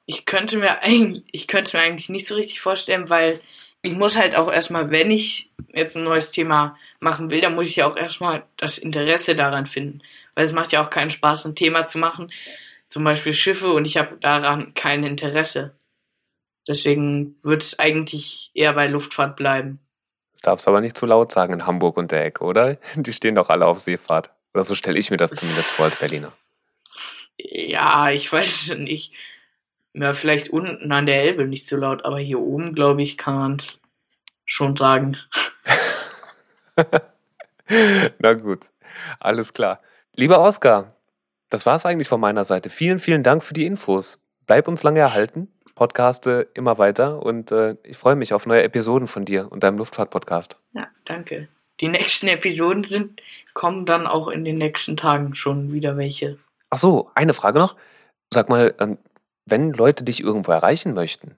Ich 0.05 0.25
könnte 0.25 0.57
mir 0.57 0.81
eigentlich, 0.81 1.25
ich 1.31 1.47
könnte 1.47 1.75
mir 1.75 1.83
eigentlich 1.83 2.09
nicht 2.09 2.27
so 2.27 2.35
richtig 2.35 2.61
vorstellen, 2.61 3.09
weil 3.09 3.41
ich 3.83 3.93
muss 3.93 4.17
halt 4.17 4.35
auch 4.35 4.51
erstmal, 4.51 4.89
wenn 4.91 5.11
ich 5.11 5.51
jetzt 5.73 5.95
ein 5.97 6.05
neues 6.05 6.31
Thema 6.31 6.77
machen 6.99 7.29
will, 7.29 7.41
dann 7.41 7.53
muss 7.53 7.67
ich 7.67 7.75
ja 7.75 7.85
auch 7.85 7.97
erstmal 7.97 8.43
das 8.57 8.77
Interesse 8.77 9.35
daran 9.35 9.67
finden. 9.67 10.01
Weil 10.35 10.45
es 10.45 10.53
macht 10.53 10.71
ja 10.71 10.83
auch 10.83 10.89
keinen 10.89 11.11
Spaß, 11.11 11.45
ein 11.45 11.55
Thema 11.55 11.85
zu 11.85 11.99
machen, 11.99 12.31
zum 12.87 13.03
Beispiel 13.03 13.33
Schiffe, 13.33 13.71
und 13.71 13.85
ich 13.85 13.97
habe 13.97 14.17
daran 14.21 14.73
kein 14.73 15.03
Interesse. 15.03 15.75
Deswegen 16.67 17.35
wird 17.43 17.61
es 17.61 17.77
eigentlich 17.77 18.51
eher 18.53 18.73
bei 18.73 18.87
Luftfahrt 18.87 19.35
bleiben. 19.35 19.79
Das 20.31 20.43
darfst 20.43 20.65
du 20.65 20.69
aber 20.69 20.79
nicht 20.79 20.97
zu 20.97 21.05
laut 21.05 21.31
sagen 21.33 21.53
in 21.53 21.67
Hamburg 21.67 21.97
und 21.97 22.11
der 22.11 22.23
Ecke, 22.23 22.45
oder? 22.45 22.77
Die 22.95 23.13
stehen 23.13 23.35
doch 23.35 23.49
alle 23.49 23.65
auf 23.65 23.79
Seefahrt. 23.79 24.31
Oder 24.53 24.63
so 24.63 24.75
stelle 24.75 24.97
ich 24.97 25.11
mir 25.11 25.17
das 25.17 25.31
zumindest 25.31 25.67
vor 25.67 25.85
als 25.85 25.97
Berliner. 25.97 26.31
Ja, 27.37 28.11
ich 28.11 28.31
weiß 28.31 28.71
es 28.71 28.77
nicht. 28.77 29.13
Ja, 29.93 30.13
vielleicht 30.13 30.49
unten 30.49 30.91
an 30.91 31.05
der 31.05 31.21
Elbe 31.21 31.45
nicht 31.45 31.65
so 31.65 31.77
laut, 31.77 32.03
aber 32.05 32.19
hier 32.19 32.39
oben, 32.39 32.73
glaube 32.73 33.03
ich, 33.03 33.17
kann 33.17 33.35
man 33.35 33.55
es 33.57 33.79
schon 34.45 34.75
sagen. 34.75 35.17
Na 38.19 38.33
gut, 38.33 38.61
alles 39.19 39.53
klar. 39.53 39.81
Lieber 40.15 40.39
Oskar, 40.39 40.95
das 41.49 41.65
war 41.65 41.75
es 41.75 41.85
eigentlich 41.85 42.07
von 42.07 42.19
meiner 42.19 42.43
Seite. 42.43 42.69
Vielen, 42.69 42.99
vielen 42.99 43.23
Dank 43.23 43.43
für 43.43 43.53
die 43.53 43.65
Infos. 43.65 44.19
Bleib 44.45 44.67
uns 44.67 44.83
lange 44.83 44.99
erhalten 44.99 45.47
podcaste 45.75 46.49
immer 46.53 46.77
weiter 46.77 47.23
und 47.23 47.51
äh, 47.51 47.75
ich 47.83 47.97
freue 47.97 48.15
mich 48.15 48.33
auf 48.33 48.45
neue 48.45 48.63
Episoden 48.63 49.07
von 49.07 49.25
dir 49.25 49.51
und 49.51 49.63
deinem 49.63 49.77
Luftfahrt-Podcast. 49.77 50.59
Ja, 50.73 50.87
danke. 51.05 51.47
Die 51.81 51.87
nächsten 51.87 52.27
Episoden 52.27 52.83
sind, 52.83 53.21
kommen 53.53 53.85
dann 53.85 54.05
auch 54.07 54.27
in 54.27 54.45
den 54.45 54.57
nächsten 54.57 54.95
Tagen 54.95 55.35
schon 55.35 55.73
wieder 55.73 55.97
welche. 55.97 56.37
Ach 56.69 56.77
so, 56.77 57.09
eine 57.15 57.33
Frage 57.33 57.59
noch. 57.59 57.75
Sag 58.31 58.49
mal, 58.49 58.73
ähm, 58.79 58.97
wenn 59.45 59.73
Leute 59.73 60.03
dich 60.03 60.21
irgendwo 60.21 60.51
erreichen 60.51 60.93
möchten, 60.93 61.35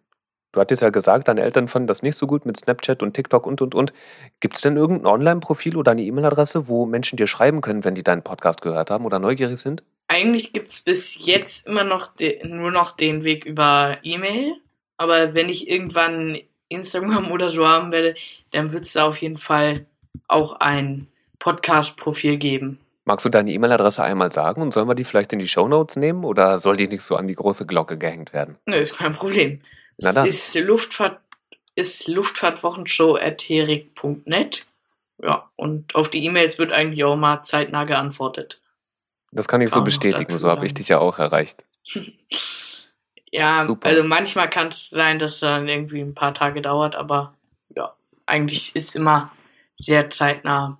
du 0.52 0.62
hattest 0.62 0.82
ja 0.82 0.90
gesagt, 0.90 1.28
deine 1.28 1.42
Eltern 1.42 1.68
fanden 1.68 1.88
das 1.88 2.04
nicht 2.04 2.18
so 2.18 2.28
gut 2.28 2.46
mit 2.46 2.58
Snapchat 2.58 3.04
und 3.04 3.14
TikTok 3.14 3.46
und 3.46 3.62
und 3.62 3.76
und. 3.76 3.94
Gibt 4.40 4.56
es 4.56 4.62
denn 4.62 4.78
irgendein 4.78 5.08
Online-Profil 5.08 5.78
oder 5.78 5.92
eine 5.92 6.04
E-Mail-Adresse, 6.04 6.68
wo 6.68 6.86
Menschen 6.86 7.18
dir 7.18 7.28
schreiben 7.28 7.62
können, 7.62 7.84
wenn 7.84 7.96
die 7.96 8.04
deinen 8.04 8.24
Podcast 8.24 8.62
gehört 8.62 8.92
haben 8.92 9.06
oder 9.06 9.20
neugierig 9.20 9.60
sind? 9.60 9.84
eigentlich 10.08 10.54
gibt 10.54 10.70
es 10.72 10.82
bis 10.82 11.18
jetzt 11.20 11.68
immer 11.68 11.84
noch 11.84 12.12
nur 12.44 12.72
noch 12.72 12.96
den 12.96 13.24
Weg 13.24 13.46
über 13.46 13.98
E-Mail. 14.04 14.56
Aber 14.98 15.34
wenn 15.34 15.50
ich 15.50 15.70
irgendwann 15.70 16.40
Instagram 16.70 17.32
oder 17.32 17.50
so 17.50 17.68
haben 17.68 17.92
werde, 17.92 18.16
dann 18.52 18.72
wird 18.72 18.86
es 18.86 18.94
da 18.94 19.06
auf 19.06 19.22
jeden 19.22 19.38
Fall 19.38 19.86
auch 20.28 20.54
ein 20.54 21.08
Podcast-Profil 21.40 22.38
geben. 22.38 22.80
Magst 23.06 23.24
du 23.24 23.30
deine 23.30 23.52
E-Mail-Adresse 23.52 24.04
einmal 24.04 24.32
sagen 24.32 24.64
und 24.64 24.74
sollen 24.74 24.88
wir 24.88 24.96
die 24.96 25.04
vielleicht 25.04 25.32
in 25.32 25.40
die 25.40 25.48
Show 25.48 25.68
Notes 25.68 25.96
nehmen 25.96 26.26
oder 26.26 26.58
soll 26.58 26.76
die 26.76 26.88
nicht 26.88 27.04
so 27.04 27.16
an 27.16 27.28
die 27.28 27.36
große 27.36 27.68
Glocke 27.68 28.00
gehängt 28.00 28.34
werden? 28.34 28.58
Nö, 28.66 28.78
ist 28.78 28.98
kein 28.98 29.14
Problem. 29.14 29.62
Na 30.00 30.10
es 30.10 30.16
dann. 30.16 30.28
ist 30.28 30.56
Luftfahrt 30.56 31.20
ist 31.76 32.08
luftfahrtwochenshow.herik.net. 32.08 34.66
Ja, 35.22 35.50
und 35.56 35.94
auf 35.96 36.10
die 36.10 36.26
E-Mails 36.26 36.58
wird 36.58 36.72
eigentlich 36.72 37.04
auch 37.04 37.16
mal 37.16 37.44
zeitnah 37.44 37.84
geantwortet. 37.84 38.62
Das 39.32 39.48
kann 39.48 39.62
ich 39.62 39.70
so 39.70 39.82
bestätigen, 39.82 40.36
so 40.38 40.50
habe 40.50 40.66
ich 40.66 40.74
dich 40.74 40.88
ja 40.88 40.98
auch 41.00 41.20
erreicht. 41.20 41.64
ja, 43.32 43.62
Super. 43.62 43.90
also 43.90 44.04
manchmal 44.04 44.50
kann 44.50 44.70
es 44.70 44.90
sein, 44.90 45.20
dass 45.20 45.42
dann 45.42 45.68
irgendwie 45.68 46.02
ein 46.02 46.16
paar 46.16 46.34
Tage 46.34 46.62
dauert, 46.62 46.96
aber 46.96 47.36
ja, 47.76 47.94
eigentlich 48.26 48.74
ist 48.76 48.96
immer 48.96 49.32
sehr 49.78 50.10
zeitnah. 50.10 50.80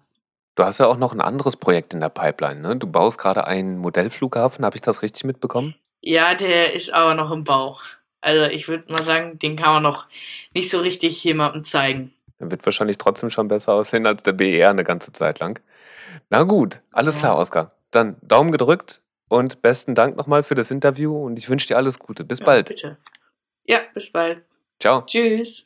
Du 0.56 0.64
hast 0.64 0.80
ja 0.80 0.88
auch 0.88 0.98
noch 0.98 1.12
ein 1.12 1.20
anderes 1.20 1.58
Projekt 1.58 1.94
in 1.94 2.00
der 2.00 2.10
Pipeline, 2.10 2.62
ne? 2.62 2.76
Du 2.78 2.88
baust 2.88 3.18
gerade 3.18 3.46
einen 3.46 3.78
Modellflughafen, 3.78 4.64
habe 4.64 4.78
ich 4.78 4.82
das 4.82 5.02
richtig 5.02 5.26
mitbekommen? 5.26 5.76
Ja, 6.02 6.34
der 6.34 6.74
ist 6.74 6.94
aber 6.94 7.14
noch 7.14 7.30
im 7.32 7.44
Bau. 7.44 7.78
Also 8.22 8.46
ich 8.46 8.70
würde 8.70 8.92
mal 8.92 9.02
sagen, 9.02 9.38
den 9.38 9.58
kann 9.58 9.74
man 9.74 9.84
noch 9.84 10.08
nicht 10.54 10.70
so 10.70 10.80
richtig 10.80 11.22
jemandem 11.24 11.66
zeigen. 11.66 12.14
Der 12.40 12.50
wird 12.50 12.66
wahrscheinlich 12.66 12.98
trotzdem 12.98 13.30
schon 13.30 13.50
besser 13.50 13.74
aussehen 13.74 14.08
als 14.08 14.24
der 14.24 14.32
BER 14.32 14.70
eine 14.70 14.86
ganze 14.86 15.12
Zeit 15.12 15.40
lang. 15.40 15.60
Na 16.30 16.44
gut, 16.44 16.82
alles 16.92 17.16
ja. 17.16 17.20
klar, 17.20 17.38
Oskar. 17.38 17.72
Dann 17.92 18.16
Daumen 18.22 18.52
gedrückt 18.52 19.02
und 19.28 19.62
besten 19.62 19.94
Dank 19.94 20.16
nochmal 20.16 20.44
für 20.44 20.56
das 20.56 20.72
Interview 20.72 21.26
und 21.26 21.38
ich 21.38 21.50
wünsche 21.50 21.68
dir 21.68 21.76
alles 21.76 22.00
Gute. 22.00 22.24
Bis 22.24 22.40
ja, 22.40 22.46
bald. 22.46 22.70
Bitte. 22.70 22.98
Ja, 23.66 23.80
bis 23.94 24.12
bald. 24.12 24.44
Ciao. 24.80 25.04
Tschüss. 25.06 25.66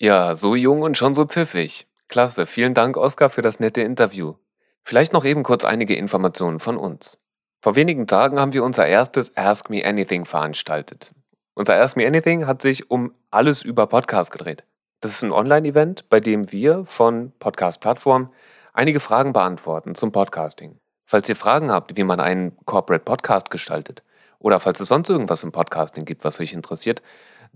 Ja, 0.00 0.34
so 0.34 0.54
jung 0.54 0.82
und 0.82 0.98
schon 0.98 1.14
so 1.14 1.24
pfiffig. 1.24 1.86
Klasse. 2.08 2.46
Vielen 2.46 2.74
Dank, 2.74 2.96
Oskar, 2.96 3.30
für 3.30 3.42
das 3.42 3.60
nette 3.60 3.82
Interview. 3.82 4.34
Vielleicht 4.82 5.12
noch 5.12 5.24
eben 5.24 5.42
kurz 5.42 5.64
einige 5.64 5.96
Informationen 5.96 6.60
von 6.60 6.76
uns. 6.76 7.18
Vor 7.60 7.74
wenigen 7.74 8.06
Tagen 8.06 8.38
haben 8.38 8.52
wir 8.52 8.62
unser 8.62 8.86
erstes 8.86 9.36
Ask 9.36 9.70
Me 9.70 9.84
Anything 9.84 10.24
veranstaltet. 10.24 11.12
Unser 11.54 11.74
Ask 11.80 11.96
Me 11.96 12.06
Anything 12.06 12.46
hat 12.46 12.62
sich 12.62 12.90
um 12.90 13.12
alles 13.30 13.62
über 13.62 13.86
Podcast 13.86 14.30
gedreht. 14.30 14.64
Das 15.00 15.10
ist 15.10 15.22
ein 15.22 15.32
Online-Event, 15.32 16.08
bei 16.08 16.20
dem 16.20 16.52
wir 16.52 16.84
von 16.84 17.32
Podcast-Plattformen 17.38 18.30
einige 18.72 19.00
Fragen 19.00 19.32
beantworten 19.32 19.94
zum 19.94 20.12
Podcasting. 20.12 20.78
Falls 21.04 21.28
ihr 21.28 21.36
Fragen 21.36 21.70
habt, 21.70 21.96
wie 21.96 22.04
man 22.04 22.20
einen 22.20 22.56
Corporate 22.64 23.04
Podcast 23.04 23.50
gestaltet 23.50 24.02
oder 24.38 24.60
falls 24.60 24.80
es 24.80 24.88
sonst 24.88 25.08
irgendwas 25.08 25.42
im 25.42 25.52
Podcasting 25.52 26.04
gibt, 26.04 26.24
was 26.24 26.40
euch 26.40 26.52
interessiert, 26.52 27.02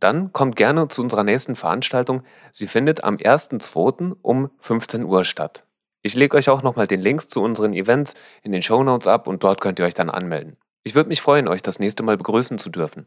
dann 0.01 0.33
kommt 0.33 0.57
gerne 0.57 0.89
zu 0.89 1.03
unserer 1.03 1.25
nächsten 1.25 1.57
Veranstaltung. 1.57 2.23
Sie 2.53 2.67
findet 2.67 3.05
am 3.05 3.17
1.2. 3.17 4.17
um 4.23 4.51
15 4.59 5.05
Uhr 5.05 5.25
statt. 5.25 5.65
Ich 6.03 6.15
lege 6.15 6.37
euch 6.37 6.49
auch 6.49 6.63
nochmal 6.63 6.87
den 6.87 7.01
Links 7.01 7.29
zu 7.29 7.43
unseren 7.43 7.75
Events 7.75 8.15
in 8.43 8.53
den 8.53 8.63
Show 8.63 8.83
Notes 8.83 9.07
ab 9.07 9.27
und 9.27 9.45
dort 9.45 9.61
könnt 9.61 9.79
ihr 9.79 9.85
euch 9.85 9.95
dann 9.95 10.11
anmelden. 10.11 10.57
Ich 10.83 10.95
würde 10.95 11.09
mich 11.09 11.21
freuen, 11.21 11.47
euch 11.47 11.63
das 11.63 11.79
nächste 11.79 12.03
Mal 12.03 12.17
begrüßen 12.17 12.57
zu 12.57 12.71
dürfen. 12.71 13.07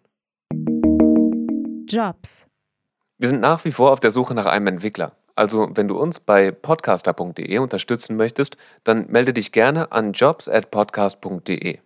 Jobs. 1.88 2.48
Wir 3.18 3.30
sind 3.30 3.42
nach 3.42 3.66
wie 3.66 3.72
vor 3.72 3.92
auf 3.92 4.00
der 4.00 4.12
Suche 4.12 4.36
nach 4.36 4.46
einem 4.46 4.68
Entwickler. 4.68 5.14
Also, 5.36 5.70
wenn 5.74 5.88
du 5.88 5.98
uns 5.98 6.20
bei 6.20 6.52
podcaster.de 6.52 7.58
unterstützen 7.58 8.16
möchtest, 8.16 8.58
dann 8.84 9.08
melde 9.08 9.34
dich 9.34 9.52
gerne 9.52 9.92
an 9.92 10.14
jobs@podcast.de. 10.14 11.80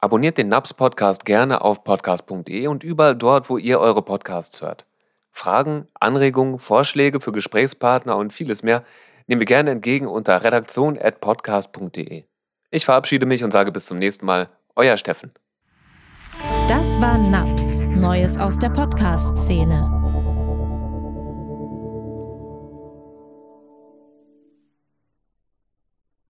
Abonniert 0.00 0.38
den 0.38 0.48
NAPS 0.48 0.74
Podcast 0.74 1.24
gerne 1.24 1.60
auf 1.60 1.82
podcast.de 1.82 2.68
und 2.68 2.84
überall 2.84 3.16
dort, 3.16 3.50
wo 3.50 3.58
ihr 3.58 3.80
eure 3.80 4.02
Podcasts 4.02 4.62
hört. 4.62 4.86
Fragen, 5.32 5.88
Anregungen, 5.98 6.58
Vorschläge 6.60 7.20
für 7.20 7.32
Gesprächspartner 7.32 8.16
und 8.16 8.32
vieles 8.32 8.62
mehr 8.62 8.84
nehmen 9.26 9.40
wir 9.40 9.46
gerne 9.46 9.70
entgegen 9.70 10.06
unter 10.06 10.42
redaktion@podcast.de. 10.42 12.24
Ich 12.70 12.84
verabschiede 12.84 13.26
mich 13.26 13.42
und 13.42 13.50
sage 13.50 13.72
bis 13.72 13.86
zum 13.86 13.98
nächsten 13.98 14.24
Mal, 14.24 14.48
euer 14.76 14.96
Steffen. 14.96 15.32
Das 16.68 17.00
war 17.00 17.18
NAPS, 17.18 17.80
Neues 17.80 18.38
aus 18.38 18.58
der 18.58 18.70
Podcast-Szene. 18.70 19.97